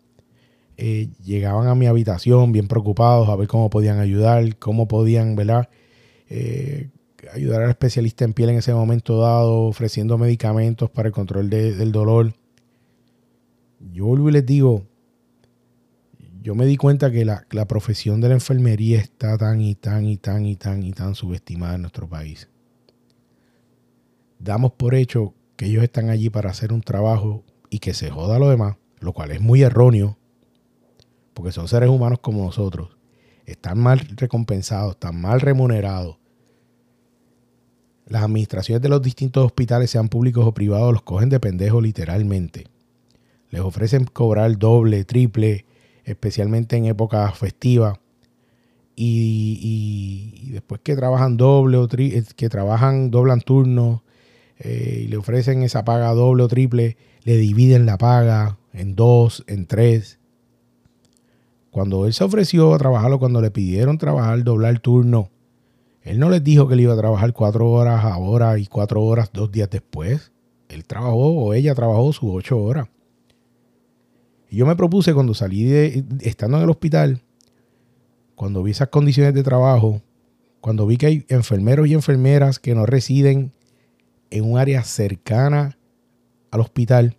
eh, 0.76 1.08
llegaban 1.22 1.68
a 1.68 1.74
mi 1.74 1.86
habitación 1.86 2.52
bien 2.52 2.68
preocupados 2.68 3.28
a 3.28 3.36
ver 3.36 3.48
cómo 3.48 3.70
podían 3.70 3.98
ayudar 3.98 4.56
cómo 4.56 4.88
podían 4.88 5.36
¿verdad? 5.36 5.68
Eh, 6.30 6.90
ayudar 7.32 7.62
al 7.62 7.70
especialista 7.70 8.24
en 8.24 8.32
piel 8.32 8.50
en 8.50 8.56
ese 8.56 8.72
momento 8.72 9.18
dado 9.18 9.62
ofreciendo 9.62 10.16
medicamentos 10.16 10.90
para 10.90 11.08
el 11.08 11.12
control 11.12 11.50
del 11.50 11.92
dolor 11.92 12.34
yo 13.92 14.06
vuelvo 14.06 14.30
y 14.30 14.32
les 14.32 14.46
digo 14.46 14.86
yo 16.44 16.54
me 16.54 16.66
di 16.66 16.76
cuenta 16.76 17.10
que 17.10 17.24
la, 17.24 17.46
profesión 17.66 18.20
de 18.20 18.28
la 18.28 18.34
enfermería 18.34 18.98
está 18.98 19.38
tan 19.38 19.62
y 19.62 19.74
tan 19.74 20.04
y 20.04 20.18
tan 20.18 20.44
y 20.44 20.56
tan 20.56 20.82
y 20.82 20.92
tan 20.92 21.14
subestimada 21.14 21.76
en 21.76 21.80
nuestro 21.80 22.06
país. 22.06 22.50
Damos 24.38 24.72
por 24.72 24.94
hecho 24.94 25.32
que 25.56 25.64
ellos 25.64 25.82
están 25.82 26.10
allí 26.10 26.28
para 26.28 26.50
hacer 26.50 26.74
un 26.74 26.82
trabajo 26.82 27.44
y 27.70 27.78
que 27.78 27.94
se 27.94 28.10
joda 28.10 28.38
lo 28.38 28.50
demás, 28.50 28.76
lo 29.00 29.14
cual 29.14 29.30
es 29.30 29.40
muy 29.40 29.62
erróneo, 29.62 30.18
porque 31.32 31.50
son 31.50 31.66
seres 31.66 31.88
humanos 31.88 32.18
como 32.20 32.44
nosotros. 32.44 32.90
Están 33.46 33.78
mal 33.78 34.00
recompensados, 34.00 34.96
están 34.96 35.18
mal 35.18 35.40
remunerados. 35.40 36.18
Las 38.04 38.22
administraciones 38.22 38.82
de 38.82 38.90
los 38.90 39.00
distintos 39.00 39.46
hospitales, 39.46 39.90
sean 39.90 40.10
públicos 40.10 40.44
o 40.46 40.52
privados, 40.52 40.92
los 40.92 41.02
cogen 41.04 41.30
de 41.30 41.40
pendejo 41.40 41.80
literalmente. 41.80 42.66
Les 43.48 43.62
ofrecen 43.62 44.04
cobrar 44.04 44.58
doble, 44.58 45.04
triple, 45.04 45.64
especialmente 46.04 46.76
en 46.76 46.86
épocas 46.86 47.36
festivas. 47.36 47.98
Y, 48.96 50.50
después 50.52 50.80
que 50.82 50.94
trabajan 50.94 51.36
doble 51.36 51.76
o 51.78 51.88
tri, 51.88 52.14
eh, 52.14 52.24
que 52.36 52.48
trabajan, 52.48 53.10
doblan 53.10 53.40
turnos 53.40 54.02
eh, 54.58 55.02
y 55.04 55.08
le 55.08 55.16
ofrecen 55.16 55.62
esa 55.62 55.84
paga 55.84 56.12
doble 56.12 56.44
o 56.44 56.48
triple, 56.48 56.96
le 57.24 57.36
dividen 57.36 57.86
la 57.86 57.98
paga 57.98 58.58
en 58.72 58.94
dos, 58.94 59.42
en 59.48 59.66
tres. 59.66 60.20
Cuando 61.70 62.06
él 62.06 62.12
se 62.12 62.22
ofreció 62.22 62.72
a 62.72 62.78
trabajarlo, 62.78 63.18
cuando 63.18 63.40
le 63.40 63.50
pidieron 63.50 63.98
trabajar, 63.98 64.44
doblar 64.44 64.78
turno, 64.78 65.30
él 66.02 66.20
no 66.20 66.30
les 66.30 66.44
dijo 66.44 66.68
que 66.68 66.76
le 66.76 66.82
iba 66.82 66.92
a 66.92 66.98
trabajar 66.98 67.32
cuatro 67.32 67.68
horas 67.70 68.04
ahora 68.04 68.58
y 68.58 68.66
cuatro 68.66 69.02
horas 69.02 69.30
dos 69.32 69.50
días 69.50 69.70
después. 69.70 70.30
Él 70.68 70.84
trabajó 70.84 71.32
o 71.32 71.54
ella 71.54 71.74
trabajó 71.74 72.12
sus 72.12 72.30
ocho 72.30 72.58
horas 72.58 72.88
yo 74.54 74.66
me 74.66 74.76
propuse 74.76 75.14
cuando 75.14 75.34
salí 75.34 75.64
de, 75.64 76.04
estando 76.20 76.58
en 76.58 76.64
el 76.64 76.70
hospital, 76.70 77.22
cuando 78.34 78.62
vi 78.62 78.72
esas 78.72 78.88
condiciones 78.88 79.34
de 79.34 79.42
trabajo, 79.42 80.02
cuando 80.60 80.86
vi 80.86 80.96
que 80.96 81.06
hay 81.06 81.26
enfermeros 81.28 81.86
y 81.88 81.94
enfermeras 81.94 82.58
que 82.58 82.74
no 82.74 82.86
residen 82.86 83.52
en 84.30 84.50
un 84.50 84.58
área 84.58 84.82
cercana 84.82 85.78
al 86.50 86.60
hospital, 86.60 87.16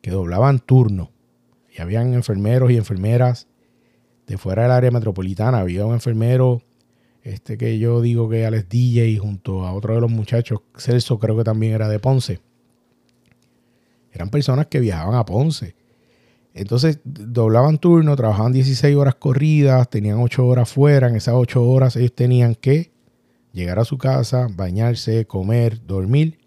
que 0.00 0.10
doblaban 0.10 0.58
turno, 0.58 1.12
y 1.76 1.80
habían 1.80 2.12
enfermeros 2.14 2.70
y 2.70 2.76
enfermeras 2.76 3.48
de 4.26 4.36
fuera 4.38 4.62
del 4.62 4.72
área 4.72 4.90
metropolitana. 4.90 5.60
Había 5.60 5.86
un 5.86 5.94
enfermero, 5.94 6.62
este 7.22 7.56
que 7.56 7.78
yo 7.78 8.00
digo 8.00 8.28
que 8.28 8.44
Alex 8.44 8.68
DJ, 8.68 9.18
junto 9.18 9.66
a 9.66 9.72
otro 9.72 9.94
de 9.94 10.00
los 10.00 10.10
muchachos, 10.10 10.60
Celso, 10.76 11.18
creo 11.18 11.36
que 11.36 11.44
también 11.44 11.72
era 11.72 11.88
de 11.88 11.98
Ponce. 11.98 12.40
Eran 14.12 14.28
personas 14.28 14.66
que 14.66 14.80
viajaban 14.80 15.14
a 15.14 15.24
Ponce. 15.24 15.74
Entonces 16.54 17.00
doblaban 17.04 17.78
turno, 17.78 18.14
trabajaban 18.14 18.52
16 18.52 18.94
horas 18.96 19.14
corridas, 19.14 19.88
tenían 19.88 20.18
8 20.20 20.46
horas 20.46 20.70
fuera. 20.70 21.08
En 21.08 21.16
esas 21.16 21.34
8 21.34 21.62
horas 21.62 21.96
ellos 21.96 22.14
tenían 22.14 22.54
que 22.54 22.92
llegar 23.52 23.78
a 23.78 23.84
su 23.84 23.98
casa, 23.98 24.48
bañarse, 24.54 25.26
comer, 25.26 25.84
dormir 25.86 26.40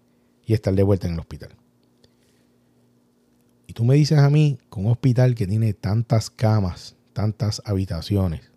y 0.44 0.54
estar 0.54 0.74
de 0.74 0.82
vuelta 0.82 1.06
en 1.06 1.14
el 1.14 1.20
hospital. 1.20 1.56
Y 3.66 3.72
tú 3.72 3.84
me 3.84 3.96
dices 3.96 4.18
a 4.18 4.30
mí 4.30 4.58
que 4.72 4.80
un 4.80 4.86
hospital 4.86 5.34
que 5.34 5.46
tiene 5.46 5.72
tantas 5.74 6.30
camas, 6.30 6.96
tantas 7.12 7.60
habitaciones, 7.64 8.52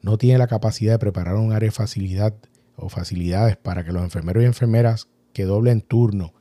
no 0.00 0.16
tiene 0.16 0.38
la 0.38 0.46
capacidad 0.46 0.92
de 0.94 0.98
preparar 0.98 1.34
un 1.36 1.52
área 1.52 1.66
de 1.66 1.72
facilidad 1.72 2.34
o 2.76 2.88
facilidades 2.88 3.56
para 3.56 3.84
que 3.84 3.92
los 3.92 4.02
enfermeros 4.02 4.42
y 4.42 4.46
enfermeras 4.46 5.08
que 5.32 5.44
doblen 5.44 5.82
turno, 5.82 6.32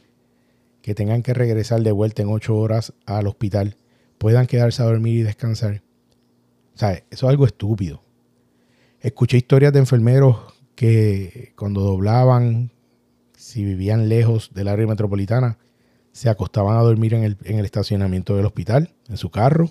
que 0.82 0.96
tengan 0.96 1.22
que 1.22 1.34
regresar 1.34 1.82
de 1.82 1.92
vuelta 1.92 2.22
en 2.22 2.30
ocho 2.30 2.56
horas 2.56 2.94
al 3.06 3.28
hospital, 3.28 3.78
puedan 4.18 4.48
quedarse 4.48 4.82
a 4.82 4.86
dormir 4.86 5.20
y 5.20 5.24
descansar. 5.24 5.82
O 6.76 6.78
sea, 6.78 6.92
eso 6.94 7.06
es 7.10 7.24
algo 7.24 7.46
estúpido. 7.46 8.04
Escuché 9.00 9.38
historias 9.38 9.74
de 9.74 9.80
enfermeros 9.80 10.38
que 10.76 11.54
cuando 11.56 11.82
doblaban, 11.82 12.72
si 13.36 13.64
vivían 13.64 14.10
lejos 14.10 14.52
del 14.54 14.68
área 14.68 14.88
metropolitana, 14.88 15.58
se 16.12 16.30
acostaban 16.30 16.78
a 16.78 16.82
dormir 16.82 17.14
en 17.14 17.24
el, 17.24 17.38
en 17.44 17.60
el 17.60 17.66
estacionamiento 17.66 18.36
del 18.36 18.46
hospital, 18.46 18.94
en 19.08 19.18
su 19.18 19.30
carro, 19.30 19.70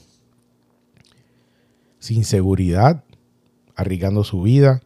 sin 1.98 2.24
seguridad, 2.24 3.04
arriesgando 3.74 4.24
su 4.24 4.42
vida. 4.42 4.80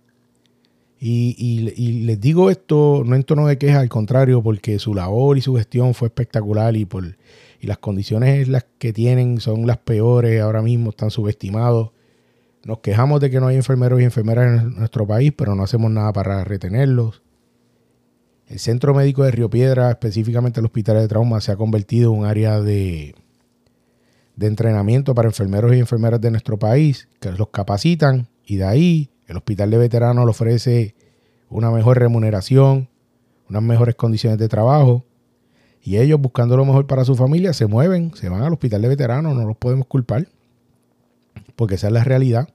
Y, 1.02 2.02
les 2.04 2.20
digo 2.20 2.50
esto 2.50 3.02
no 3.06 3.16
en 3.16 3.24
tono 3.24 3.46
de 3.46 3.56
queja, 3.56 3.80
al 3.80 3.88
contrario, 3.88 4.42
porque 4.42 4.78
su 4.78 4.94
labor 4.94 5.38
y 5.38 5.40
su 5.40 5.56
gestión 5.56 5.94
fue 5.94 6.08
espectacular 6.08 6.76
y, 6.76 6.84
por, 6.84 7.16
y 7.58 7.66
las 7.66 7.78
condiciones 7.78 8.48
las 8.48 8.66
que 8.78 8.92
tienen 8.92 9.40
son 9.40 9.66
las 9.66 9.78
peores 9.78 10.42
ahora 10.42 10.60
mismo, 10.60 10.90
están 10.90 11.10
subestimados. 11.10 11.92
Nos 12.64 12.80
quejamos 12.80 13.20
de 13.22 13.30
que 13.30 13.40
no 13.40 13.46
hay 13.46 13.56
enfermeros 13.56 13.98
y 14.00 14.04
enfermeras 14.04 14.62
en 14.62 14.74
nuestro 14.76 15.06
país, 15.06 15.32
pero 15.34 15.54
no 15.54 15.62
hacemos 15.62 15.90
nada 15.90 16.12
para 16.12 16.44
retenerlos. 16.44 17.22
El 18.46 18.58
Centro 18.58 18.92
Médico 18.92 19.22
de 19.22 19.30
Río 19.30 19.48
Piedra, 19.48 19.90
específicamente 19.90 20.60
el 20.60 20.66
Hospital 20.66 20.98
de 20.98 21.08
Trauma, 21.08 21.40
se 21.40 21.52
ha 21.52 21.56
convertido 21.56 22.12
en 22.12 22.18
un 22.18 22.26
área 22.26 22.60
de, 22.60 23.14
de 24.36 24.46
entrenamiento 24.46 25.14
para 25.14 25.28
enfermeros 25.28 25.74
y 25.74 25.78
enfermeras 25.78 26.20
de 26.20 26.30
nuestro 26.30 26.58
país, 26.58 27.08
que 27.20 27.32
los 27.32 27.48
capacitan 27.48 28.28
y 28.44 28.56
de 28.56 28.64
ahí 28.64 29.10
el 29.30 29.36
hospital 29.36 29.70
de 29.70 29.78
veteranos 29.78 30.24
le 30.24 30.30
ofrece 30.30 30.94
una 31.48 31.70
mejor 31.70 31.98
remuneración, 31.98 32.88
unas 33.48 33.62
mejores 33.62 33.94
condiciones 33.94 34.38
de 34.38 34.48
trabajo. 34.48 35.04
Y 35.82 35.98
ellos 35.98 36.20
buscando 36.20 36.56
lo 36.56 36.64
mejor 36.64 36.86
para 36.86 37.04
su 37.04 37.14
familia 37.14 37.52
se 37.52 37.66
mueven, 37.66 38.12
se 38.14 38.28
van 38.28 38.42
al 38.42 38.52
hospital 38.52 38.82
de 38.82 38.88
veteranos, 38.88 39.34
no 39.34 39.46
los 39.46 39.56
podemos 39.56 39.86
culpar, 39.86 40.28
porque 41.56 41.76
esa 41.76 41.86
es 41.86 41.92
la 41.92 42.04
realidad. 42.04 42.48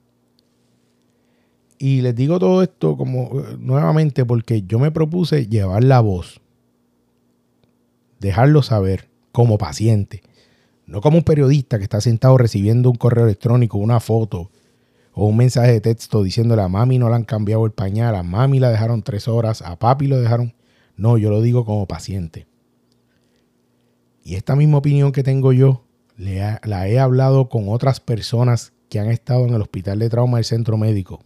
Y 1.77 2.01
les 2.01 2.13
digo 2.13 2.39
todo 2.39 2.61
esto 2.61 2.97
como 2.97 3.39
eh, 3.39 3.57
nuevamente 3.57 4.25
porque 4.25 4.61
yo 4.63 4.77
me 4.77 4.91
propuse 4.91 5.47
llevar 5.47 5.83
la 5.83 6.01
voz, 6.01 6.41
dejarlo 8.19 8.61
saber 8.61 9.07
como 9.31 9.57
paciente 9.57 10.21
no 10.87 11.01
como 11.01 11.17
un 11.17 11.23
periodista 11.23 11.77
que 11.77 11.83
está 11.83 12.01
sentado 12.01 12.37
recibiendo 12.37 12.89
un 12.89 12.95
correo 12.95 13.25
electrónico, 13.25 13.77
una 13.77 13.99
foto 13.99 14.51
o 15.15 15.25
un 15.25 15.37
mensaje 15.37 15.71
de 15.71 15.81
texto 15.81 16.21
diciéndole 16.21 16.61
a 16.61 16.67
mami 16.67 16.99
no 16.99 17.09
le 17.09 17.15
han 17.15 17.23
cambiado 17.23 17.65
el 17.65 17.71
pañal, 17.71 18.15
a 18.15 18.21
mami 18.21 18.59
la 18.59 18.69
dejaron 18.69 19.01
tres 19.01 19.27
horas, 19.27 19.61
a 19.61 19.77
papi 19.79 20.07
lo 20.07 20.19
dejaron. 20.19 20.53
No, 20.97 21.17
yo 21.17 21.29
lo 21.29 21.41
digo 21.41 21.65
como 21.65 21.87
paciente. 21.87 22.47
Y 24.23 24.35
esta 24.35 24.55
misma 24.55 24.77
opinión 24.77 25.11
que 25.11 25.23
tengo 25.23 25.53
yo, 25.53 25.85
la 26.17 26.87
he 26.87 26.99
hablado 26.99 27.49
con 27.49 27.69
otras 27.69 27.99
personas 27.99 28.73
que 28.89 28.99
han 28.99 29.09
estado 29.09 29.45
en 29.45 29.53
el 29.53 29.61
hospital 29.61 29.99
de 29.99 30.09
trauma 30.09 30.37
del 30.37 30.45
centro 30.45 30.77
médico 30.77 31.21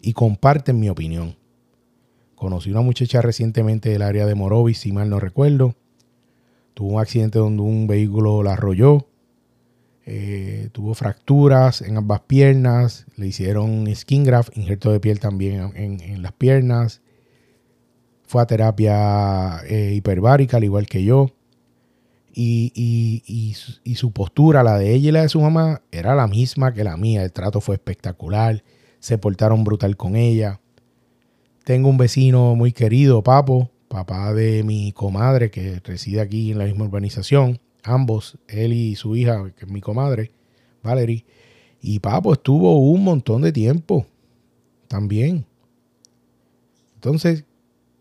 y 0.00 0.12
comparten 0.12 0.80
mi 0.80 0.88
opinión. 0.88 1.36
Conocí 2.34 2.70
una 2.70 2.80
muchacha 2.80 3.22
recientemente 3.22 3.90
del 3.90 4.02
área 4.02 4.26
de 4.26 4.34
Morovis, 4.34 4.78
si 4.78 4.92
mal 4.92 5.08
no 5.08 5.20
recuerdo, 5.20 5.76
Tuvo 6.74 6.94
un 6.94 7.00
accidente 7.00 7.38
donde 7.38 7.62
un 7.62 7.86
vehículo 7.86 8.42
la 8.42 8.54
arrolló. 8.54 9.06
Tuvo 10.72 10.94
fracturas 10.94 11.82
en 11.82 11.96
ambas 11.98 12.20
piernas. 12.20 13.06
Le 13.16 13.26
hicieron 13.26 13.86
skin 13.94 14.24
graft, 14.24 14.56
injerto 14.56 14.90
de 14.90 15.00
piel 15.00 15.20
también 15.20 15.72
en, 15.74 16.22
las 16.22 16.32
piernas. 16.32 17.02
Fue 18.26 18.40
a 18.40 18.46
terapia 18.46 19.60
eh, 19.68 19.92
hiperbárica, 19.94 20.56
al 20.56 20.64
igual 20.64 20.86
que 20.86 21.04
yo. 21.04 21.30
Y, 22.34 22.72
y, 22.74 23.94
su 23.94 24.12
postura, 24.12 24.62
la 24.62 24.78
de 24.78 24.94
ella 24.94 25.10
y 25.10 25.12
la 25.12 25.22
de 25.22 25.28
su 25.28 25.40
mamá, 25.42 25.82
era 25.90 26.14
la 26.14 26.26
misma 26.26 26.72
que 26.72 26.82
la 26.82 26.96
mía. 26.96 27.22
El 27.22 27.32
trato 27.32 27.60
fue 27.60 27.74
espectacular. 27.74 28.64
Se 28.98 29.18
portaron 29.18 29.64
brutal 29.64 29.98
con 29.98 30.16
ella. 30.16 30.60
Tengo 31.64 31.90
un 31.90 31.98
vecino 31.98 32.56
muy 32.56 32.72
querido, 32.72 33.22
Papo, 33.22 33.70
papá 33.88 34.32
de 34.32 34.64
mi 34.64 34.92
comadre 34.92 35.50
que 35.50 35.80
reside 35.84 36.22
aquí 36.22 36.52
en 36.52 36.58
la 36.58 36.64
misma 36.64 36.86
urbanización, 36.86 37.60
ambos, 37.84 38.38
él 38.48 38.72
y 38.72 38.96
su 38.96 39.14
hija, 39.14 39.52
que 39.54 39.66
es 39.66 39.70
mi 39.70 39.80
comadre, 39.80 40.32
Valerie. 40.82 41.24
Y 41.80 41.98
papo 41.98 42.32
estuvo 42.32 42.78
un 42.78 43.04
montón 43.04 43.42
de 43.42 43.52
tiempo 43.52 44.06
también. 44.88 45.46
Entonces, 46.94 47.44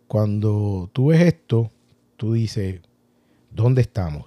cuando 0.08 0.90
tú 0.94 1.08
ves 1.08 1.22
esto, 1.22 1.72
tú 2.18 2.34
dices, 2.34 2.82
¿dónde 3.50 3.82
estamos? 3.82 4.26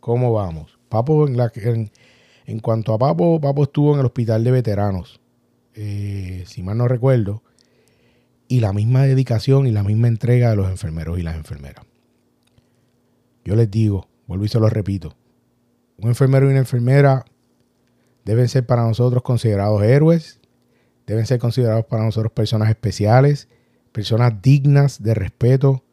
¿Cómo 0.00 0.32
vamos? 0.32 0.78
Papo, 0.88 1.28
en, 1.28 1.36
la, 1.36 1.52
en, 1.54 2.60
cuanto 2.60 2.94
a 2.94 2.98
Papo, 2.98 3.40
Papo 3.40 3.64
estuvo 3.64 3.92
en 3.94 4.00
el 4.00 4.06
hospital 4.06 4.44
de 4.44 4.50
veteranos, 4.50 5.20
eh, 5.74 6.44
si 6.46 6.62
mal 6.62 6.78
no 6.78 6.88
recuerdo, 6.88 7.42
y 8.48 8.60
la 8.60 8.72
misma 8.72 9.02
dedicación 9.02 9.66
y 9.66 9.72
la 9.72 9.82
misma 9.82 10.08
entrega 10.08 10.50
de 10.50 10.56
los 10.56 10.70
enfermeros 10.70 11.18
y 11.18 11.22
las 11.22 11.36
enfermeras. 11.36 11.84
Yo 13.44 13.56
les 13.56 13.70
digo, 13.70 14.08
vuelvo 14.26 14.44
y 14.44 14.48
se 14.48 14.58
lo 14.58 14.68
repito, 14.68 15.14
un 15.98 16.08
enfermero 16.08 16.46
y 16.46 16.50
una 16.50 16.60
enfermera 16.60 17.24
deben 18.24 18.48
ser 18.48 18.66
para 18.66 18.82
nosotros 18.82 19.22
considerados 19.22 19.82
héroes, 19.82 20.40
deben 21.06 21.26
ser 21.26 21.38
considerados 21.38 21.84
para 21.86 22.04
nosotros 22.04 22.32
personas 22.32 22.68
especiales, 22.68 23.48
personas 23.92 24.42
dignas 24.42 25.02
de 25.02 25.14
respeto, 25.14 25.84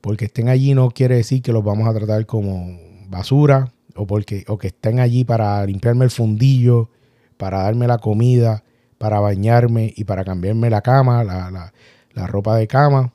porque 0.00 0.26
estén 0.26 0.48
allí 0.48 0.74
no 0.74 0.90
quiere 0.90 1.16
decir 1.16 1.42
que 1.42 1.52
los 1.52 1.64
vamos 1.64 1.88
a 1.88 1.94
tratar 1.94 2.26
como 2.26 2.78
basura 3.08 3.72
o, 3.94 4.06
porque, 4.06 4.44
o 4.48 4.58
que 4.58 4.68
estén 4.68 5.00
allí 5.00 5.24
para 5.24 5.64
limpiarme 5.66 6.04
el 6.04 6.10
fundillo, 6.10 6.90
para 7.36 7.62
darme 7.62 7.86
la 7.86 7.98
comida, 7.98 8.64
para 8.98 9.20
bañarme 9.20 9.92
y 9.96 10.04
para 10.04 10.24
cambiarme 10.24 10.70
la 10.70 10.82
cama, 10.82 11.24
la, 11.24 12.26
ropa 12.26 12.56
de 12.56 12.66
cama. 12.66 13.12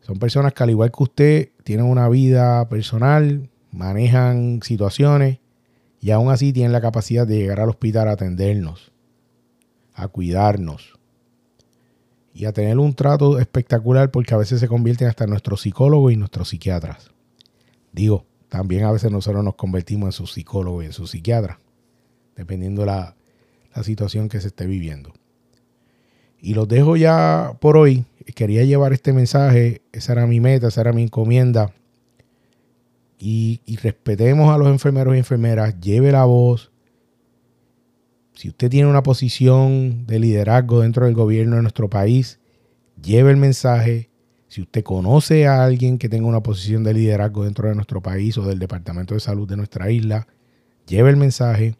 Son 0.00 0.18
personas 0.18 0.54
que 0.54 0.62
al 0.62 0.70
igual 0.70 0.90
que 0.90 1.02
usted 1.02 1.48
tienen 1.64 1.86
una 1.86 2.08
vida 2.08 2.68
personal, 2.68 3.50
manejan 3.70 4.60
situaciones 4.62 5.38
y 6.00 6.10
aún 6.10 6.30
así 6.30 6.52
tienen 6.52 6.72
la 6.72 6.80
capacidad 6.80 7.26
de 7.26 7.36
llegar 7.36 7.60
al 7.60 7.68
hospital 7.68 8.08
a 8.08 8.12
atendernos, 8.12 8.92
a 9.94 10.08
cuidarnos 10.08 10.98
y 12.32 12.46
a 12.46 12.52
tener 12.52 12.78
un 12.78 12.94
trato 12.94 13.38
espectacular 13.38 14.10
porque 14.10 14.34
a 14.34 14.38
veces 14.38 14.60
se 14.60 14.68
convierten 14.68 15.08
hasta 15.08 15.26
nuestros 15.26 15.62
psicólogos 15.62 16.12
y 16.12 16.16
nuestros 16.16 16.48
psiquiatras. 16.48 17.10
Digo, 17.92 18.24
también 18.48 18.84
a 18.84 18.92
veces 18.92 19.10
nosotros 19.10 19.44
nos 19.44 19.56
convertimos 19.56 20.08
en 20.08 20.12
sus 20.12 20.32
psicólogos 20.32 20.84
y 20.84 20.86
en 20.86 20.92
sus 20.92 21.10
psiquiatras, 21.10 21.58
dependiendo 22.36 22.84
la, 22.86 23.16
la 23.74 23.82
situación 23.82 24.28
que 24.28 24.40
se 24.40 24.48
esté 24.48 24.66
viviendo. 24.66 25.12
Y 26.40 26.54
los 26.54 26.66
dejo 26.68 26.96
ya 26.96 27.56
por 27.60 27.76
hoy. 27.76 28.06
Quería 28.34 28.64
llevar 28.64 28.92
este 28.92 29.12
mensaje, 29.12 29.82
esa 29.92 30.12
era 30.12 30.26
mi 30.26 30.40
meta, 30.40 30.68
esa 30.68 30.80
era 30.80 30.92
mi 30.92 31.02
encomienda. 31.02 31.74
Y, 33.22 33.60
respetemos 33.82 34.52
a 34.52 34.56
los 34.56 34.68
enfermeros 34.68 35.14
y 35.14 35.18
enfermeras, 35.18 35.78
lleve 35.78 36.10
la 36.10 36.24
voz. 36.24 36.72
Si 38.32 38.48
usted 38.48 38.70
tiene 38.70 38.88
una 38.88 39.02
posición 39.02 40.06
de 40.06 40.18
liderazgo 40.18 40.80
dentro 40.80 41.04
del 41.04 41.14
gobierno 41.14 41.56
de 41.56 41.62
nuestro 41.62 41.90
país, 41.90 42.40
lleve 43.02 43.30
el 43.30 43.36
mensaje. 43.36 44.08
Si 44.48 44.62
usted 44.62 44.82
conoce 44.82 45.46
a 45.46 45.62
alguien 45.62 45.98
que 45.98 46.08
tenga 46.08 46.26
una 46.26 46.42
posición 46.42 46.82
de 46.82 46.94
liderazgo 46.94 47.44
dentro 47.44 47.68
de 47.68 47.74
nuestro 47.74 48.00
país 48.00 48.38
o 48.38 48.46
del 48.46 48.58
Departamento 48.58 49.12
de 49.12 49.20
Salud 49.20 49.46
de 49.46 49.58
nuestra 49.58 49.90
isla, 49.90 50.26
lleve 50.86 51.10
el 51.10 51.18
mensaje. 51.18 51.76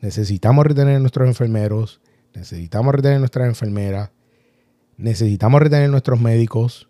Necesitamos 0.00 0.64
retener 0.64 0.94
a 0.94 1.00
nuestros 1.00 1.26
enfermeros, 1.26 2.00
necesitamos 2.34 2.94
retener 2.94 3.18
nuestras 3.18 3.48
enfermeras, 3.48 4.10
necesitamos 4.96 5.60
retener 5.60 5.90
nuestros 5.90 6.20
médicos, 6.20 6.88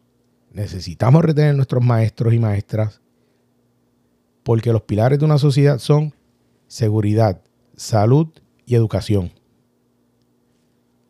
necesitamos 0.53 1.25
retener 1.25 1.55
nuestros 1.55 1.83
maestros 1.83 2.35
y 2.35 2.39
maestras, 2.39 3.01
porque 4.43 4.73
los 4.73 4.83
pilares 4.83 5.19
de 5.19 5.25
una 5.25 5.39
sociedad 5.39 5.79
son 5.79 6.15
seguridad, 6.67 7.43
salud 7.77 8.29
y 8.67 8.75
educación. 8.75 9.33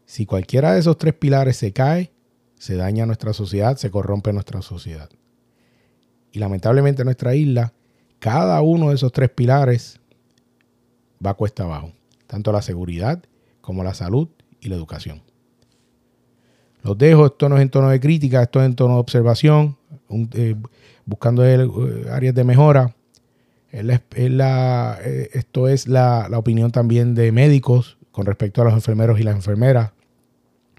Si 0.06 0.24
cualquiera 0.26 0.72
de 0.72 0.80
esos 0.80 0.96
tres 0.96 1.14
pilares 1.14 1.56
se 1.56 1.72
cae, 1.72 2.12
se 2.56 2.76
daña 2.76 3.06
nuestra 3.06 3.32
sociedad, 3.32 3.76
se 3.76 3.90
corrompe 3.90 4.32
nuestra 4.32 4.62
sociedad. 4.62 5.10
Y 6.32 6.38
lamentablemente 6.38 7.02
en 7.02 7.06
nuestra 7.06 7.34
isla, 7.34 7.72
cada 8.18 8.60
uno 8.62 8.88
de 8.88 8.96
esos 8.96 9.12
tres 9.12 9.30
pilares 9.30 10.00
va 11.24 11.34
cuesta 11.34 11.64
abajo. 11.64 11.92
Tanto 12.26 12.52
la 12.52 12.62
seguridad 12.62 13.22
como 13.60 13.84
la 13.84 13.94
salud 13.94 14.28
y 14.60 14.68
la 14.68 14.76
educación. 14.76 15.22
Los 16.82 16.96
dejo, 16.96 17.26
esto 17.26 17.48
no 17.48 17.56
es 17.56 17.62
en 17.62 17.70
tono 17.70 17.88
de 17.88 18.00
crítica, 18.00 18.42
esto 18.42 18.60
es 18.60 18.66
en 18.66 18.74
tono 18.76 18.94
de 18.94 19.00
observación, 19.00 19.76
eh, 20.32 20.54
buscando 21.04 21.44
eh, 21.44 21.68
áreas 22.10 22.34
de 22.34 22.44
mejora. 22.44 22.94
Eh, 23.80 25.30
esto 25.32 25.68
es 25.68 25.88
la, 25.88 26.28
la 26.28 26.38
opinión 26.38 26.70
también 26.70 27.14
de 27.14 27.32
médicos 27.32 27.98
con 28.10 28.26
respecto 28.26 28.62
a 28.62 28.64
los 28.64 28.74
enfermeros 28.74 29.20
y 29.20 29.22
las 29.22 29.36
enfermeras. 29.36 29.92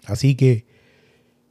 Así 0.06 0.36
que 0.36 0.66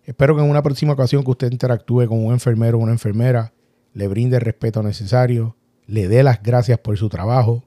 espero 0.04 0.36
que 0.36 0.42
en 0.42 0.50
una 0.50 0.62
próxima 0.62 0.92
ocasión 0.92 1.24
que 1.24 1.30
usted 1.30 1.50
interactúe 1.50 2.06
con 2.06 2.24
un 2.24 2.32
enfermero 2.32 2.78
o 2.78 2.80
una 2.80 2.92
enfermera, 2.92 3.52
le 3.94 4.08
brinde 4.08 4.36
el 4.36 4.42
respeto 4.42 4.82
necesario, 4.82 5.56
le 5.86 6.08
dé 6.08 6.22
las 6.22 6.42
gracias 6.42 6.78
por 6.78 6.96
su 6.96 7.08
trabajo, 7.08 7.64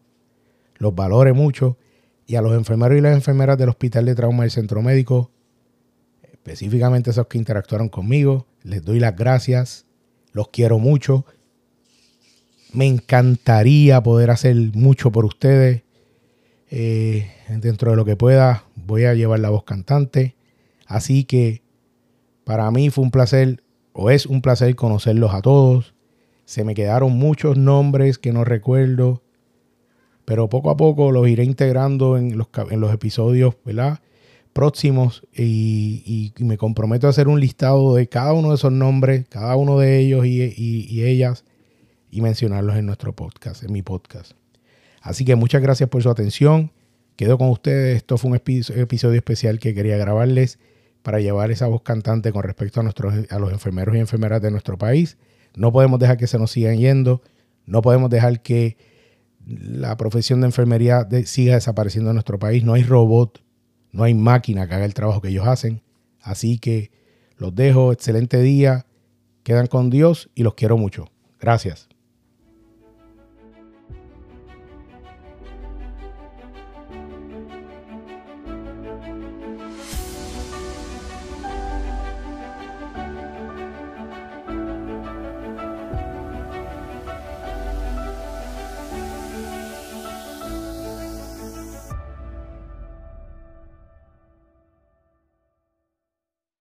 los 0.77 0.93
valore 0.95 1.33
mucho 1.33 1.77
y 2.27 2.35
a 2.35 2.41
los 2.41 2.53
enfermeros 2.53 2.97
y 2.97 3.01
las 3.01 3.13
enfermeras 3.13 3.57
del 3.57 3.69
Hospital 3.69 4.05
de 4.05 4.15
Trauma 4.15 4.43
del 4.43 4.51
Centro 4.51 4.81
Médico, 4.81 5.31
específicamente 6.31 7.09
esos 7.09 7.27
que 7.27 7.37
interactuaron 7.37 7.89
conmigo, 7.89 8.47
les 8.63 8.83
doy 8.83 8.99
las 8.99 9.15
gracias, 9.15 9.85
los 10.31 10.49
quiero 10.49 10.79
mucho. 10.79 11.25
Me 12.73 12.87
encantaría 12.87 14.01
poder 14.01 14.31
hacer 14.31 14.55
mucho 14.73 15.11
por 15.11 15.25
ustedes. 15.25 15.83
Eh, 16.69 17.29
dentro 17.49 17.91
de 17.91 17.97
lo 17.97 18.05
que 18.05 18.15
pueda, 18.15 18.63
voy 18.75 19.03
a 19.03 19.13
llevar 19.13 19.39
la 19.39 19.49
voz 19.49 19.65
cantante. 19.65 20.35
Así 20.85 21.25
que 21.25 21.61
para 22.45 22.71
mí 22.71 22.89
fue 22.89 23.03
un 23.03 23.11
placer, 23.11 23.63
o 23.93 24.09
es 24.09 24.25
un 24.25 24.41
placer 24.41 24.75
conocerlos 24.75 25.33
a 25.33 25.41
todos. 25.41 25.93
Se 26.45 26.63
me 26.63 26.75
quedaron 26.75 27.13
muchos 27.13 27.57
nombres 27.57 28.17
que 28.17 28.31
no 28.31 28.43
recuerdo, 28.43 29.21
pero 30.25 30.49
poco 30.49 30.69
a 30.69 30.77
poco 30.77 31.11
los 31.11 31.27
iré 31.27 31.43
integrando 31.43 32.17
en 32.17 32.37
los, 32.37 32.47
en 32.69 32.79
los 32.79 32.93
episodios 32.93 33.55
¿verdad? 33.65 33.99
próximos 34.53 35.25
y, 35.33 36.33
me 36.39 36.57
comprometo 36.57 37.07
a 37.07 37.11
hacer 37.11 37.27
un 37.27 37.39
listado 37.39 37.95
de 37.95 38.07
cada 38.07 38.33
uno 38.33 38.49
de 38.49 38.55
esos 38.55 38.71
nombres, 38.71 39.25
cada 39.29 39.55
uno 39.55 39.79
de 39.79 39.99
ellos 39.99 40.25
y, 40.25 40.41
y 40.57 41.03
ellas, 41.03 41.45
y 42.11 42.21
mencionarlos 42.21 42.75
en 42.75 42.85
nuestro 42.85 43.15
podcast, 43.15 43.63
en 43.63 43.71
mi 43.71 43.81
podcast. 43.81 44.33
Así 45.01 45.25
que 45.25 45.35
muchas 45.35 45.61
gracias 45.61 45.89
por 45.89 46.03
su 46.03 46.09
atención. 46.09 46.71
Quedo 47.15 47.37
con 47.37 47.49
ustedes. 47.49 47.97
Esto 47.97 48.17
fue 48.17 48.31
un 48.31 48.35
episodio 48.35 49.15
especial 49.15 49.59
que 49.59 49.73
quería 49.73 49.97
grabarles 49.97 50.59
para 51.01 51.19
llevar 51.19 51.49
esa 51.49 51.67
voz 51.67 51.81
cantante 51.81 52.31
con 52.31 52.43
respecto 52.43 52.81
a, 52.81 52.83
nuestros, 52.83 53.13
a 53.29 53.39
los 53.39 53.51
enfermeros 53.51 53.95
y 53.95 53.99
enfermeras 53.99 54.41
de 54.41 54.51
nuestro 54.51 54.77
país. 54.77 55.17
No 55.55 55.71
podemos 55.71 55.99
dejar 55.99 56.17
que 56.17 56.27
se 56.27 56.37
nos 56.37 56.51
sigan 56.51 56.77
yendo, 56.77 57.21
no 57.65 57.81
podemos 57.81 58.09
dejar 58.09 58.41
que 58.41 58.77
la 59.45 59.97
profesión 59.97 60.41
de 60.41 60.47
enfermería 60.47 61.07
siga 61.25 61.55
desapareciendo 61.55 62.11
en 62.11 62.15
nuestro 62.15 62.37
país. 62.37 62.63
No 62.63 62.73
hay 62.73 62.83
robot, 62.83 63.43
no 63.91 64.03
hay 64.03 64.13
máquina 64.13 64.67
que 64.67 64.75
haga 64.75 64.85
el 64.85 64.93
trabajo 64.93 65.21
que 65.21 65.29
ellos 65.29 65.47
hacen. 65.47 65.81
Así 66.21 66.59
que 66.59 66.91
los 67.37 67.55
dejo, 67.55 67.91
excelente 67.91 68.39
día, 68.41 68.85
quedan 69.43 69.67
con 69.67 69.89
Dios 69.89 70.29
y 70.35 70.43
los 70.43 70.53
quiero 70.53 70.77
mucho. 70.77 71.11
Gracias. 71.39 71.90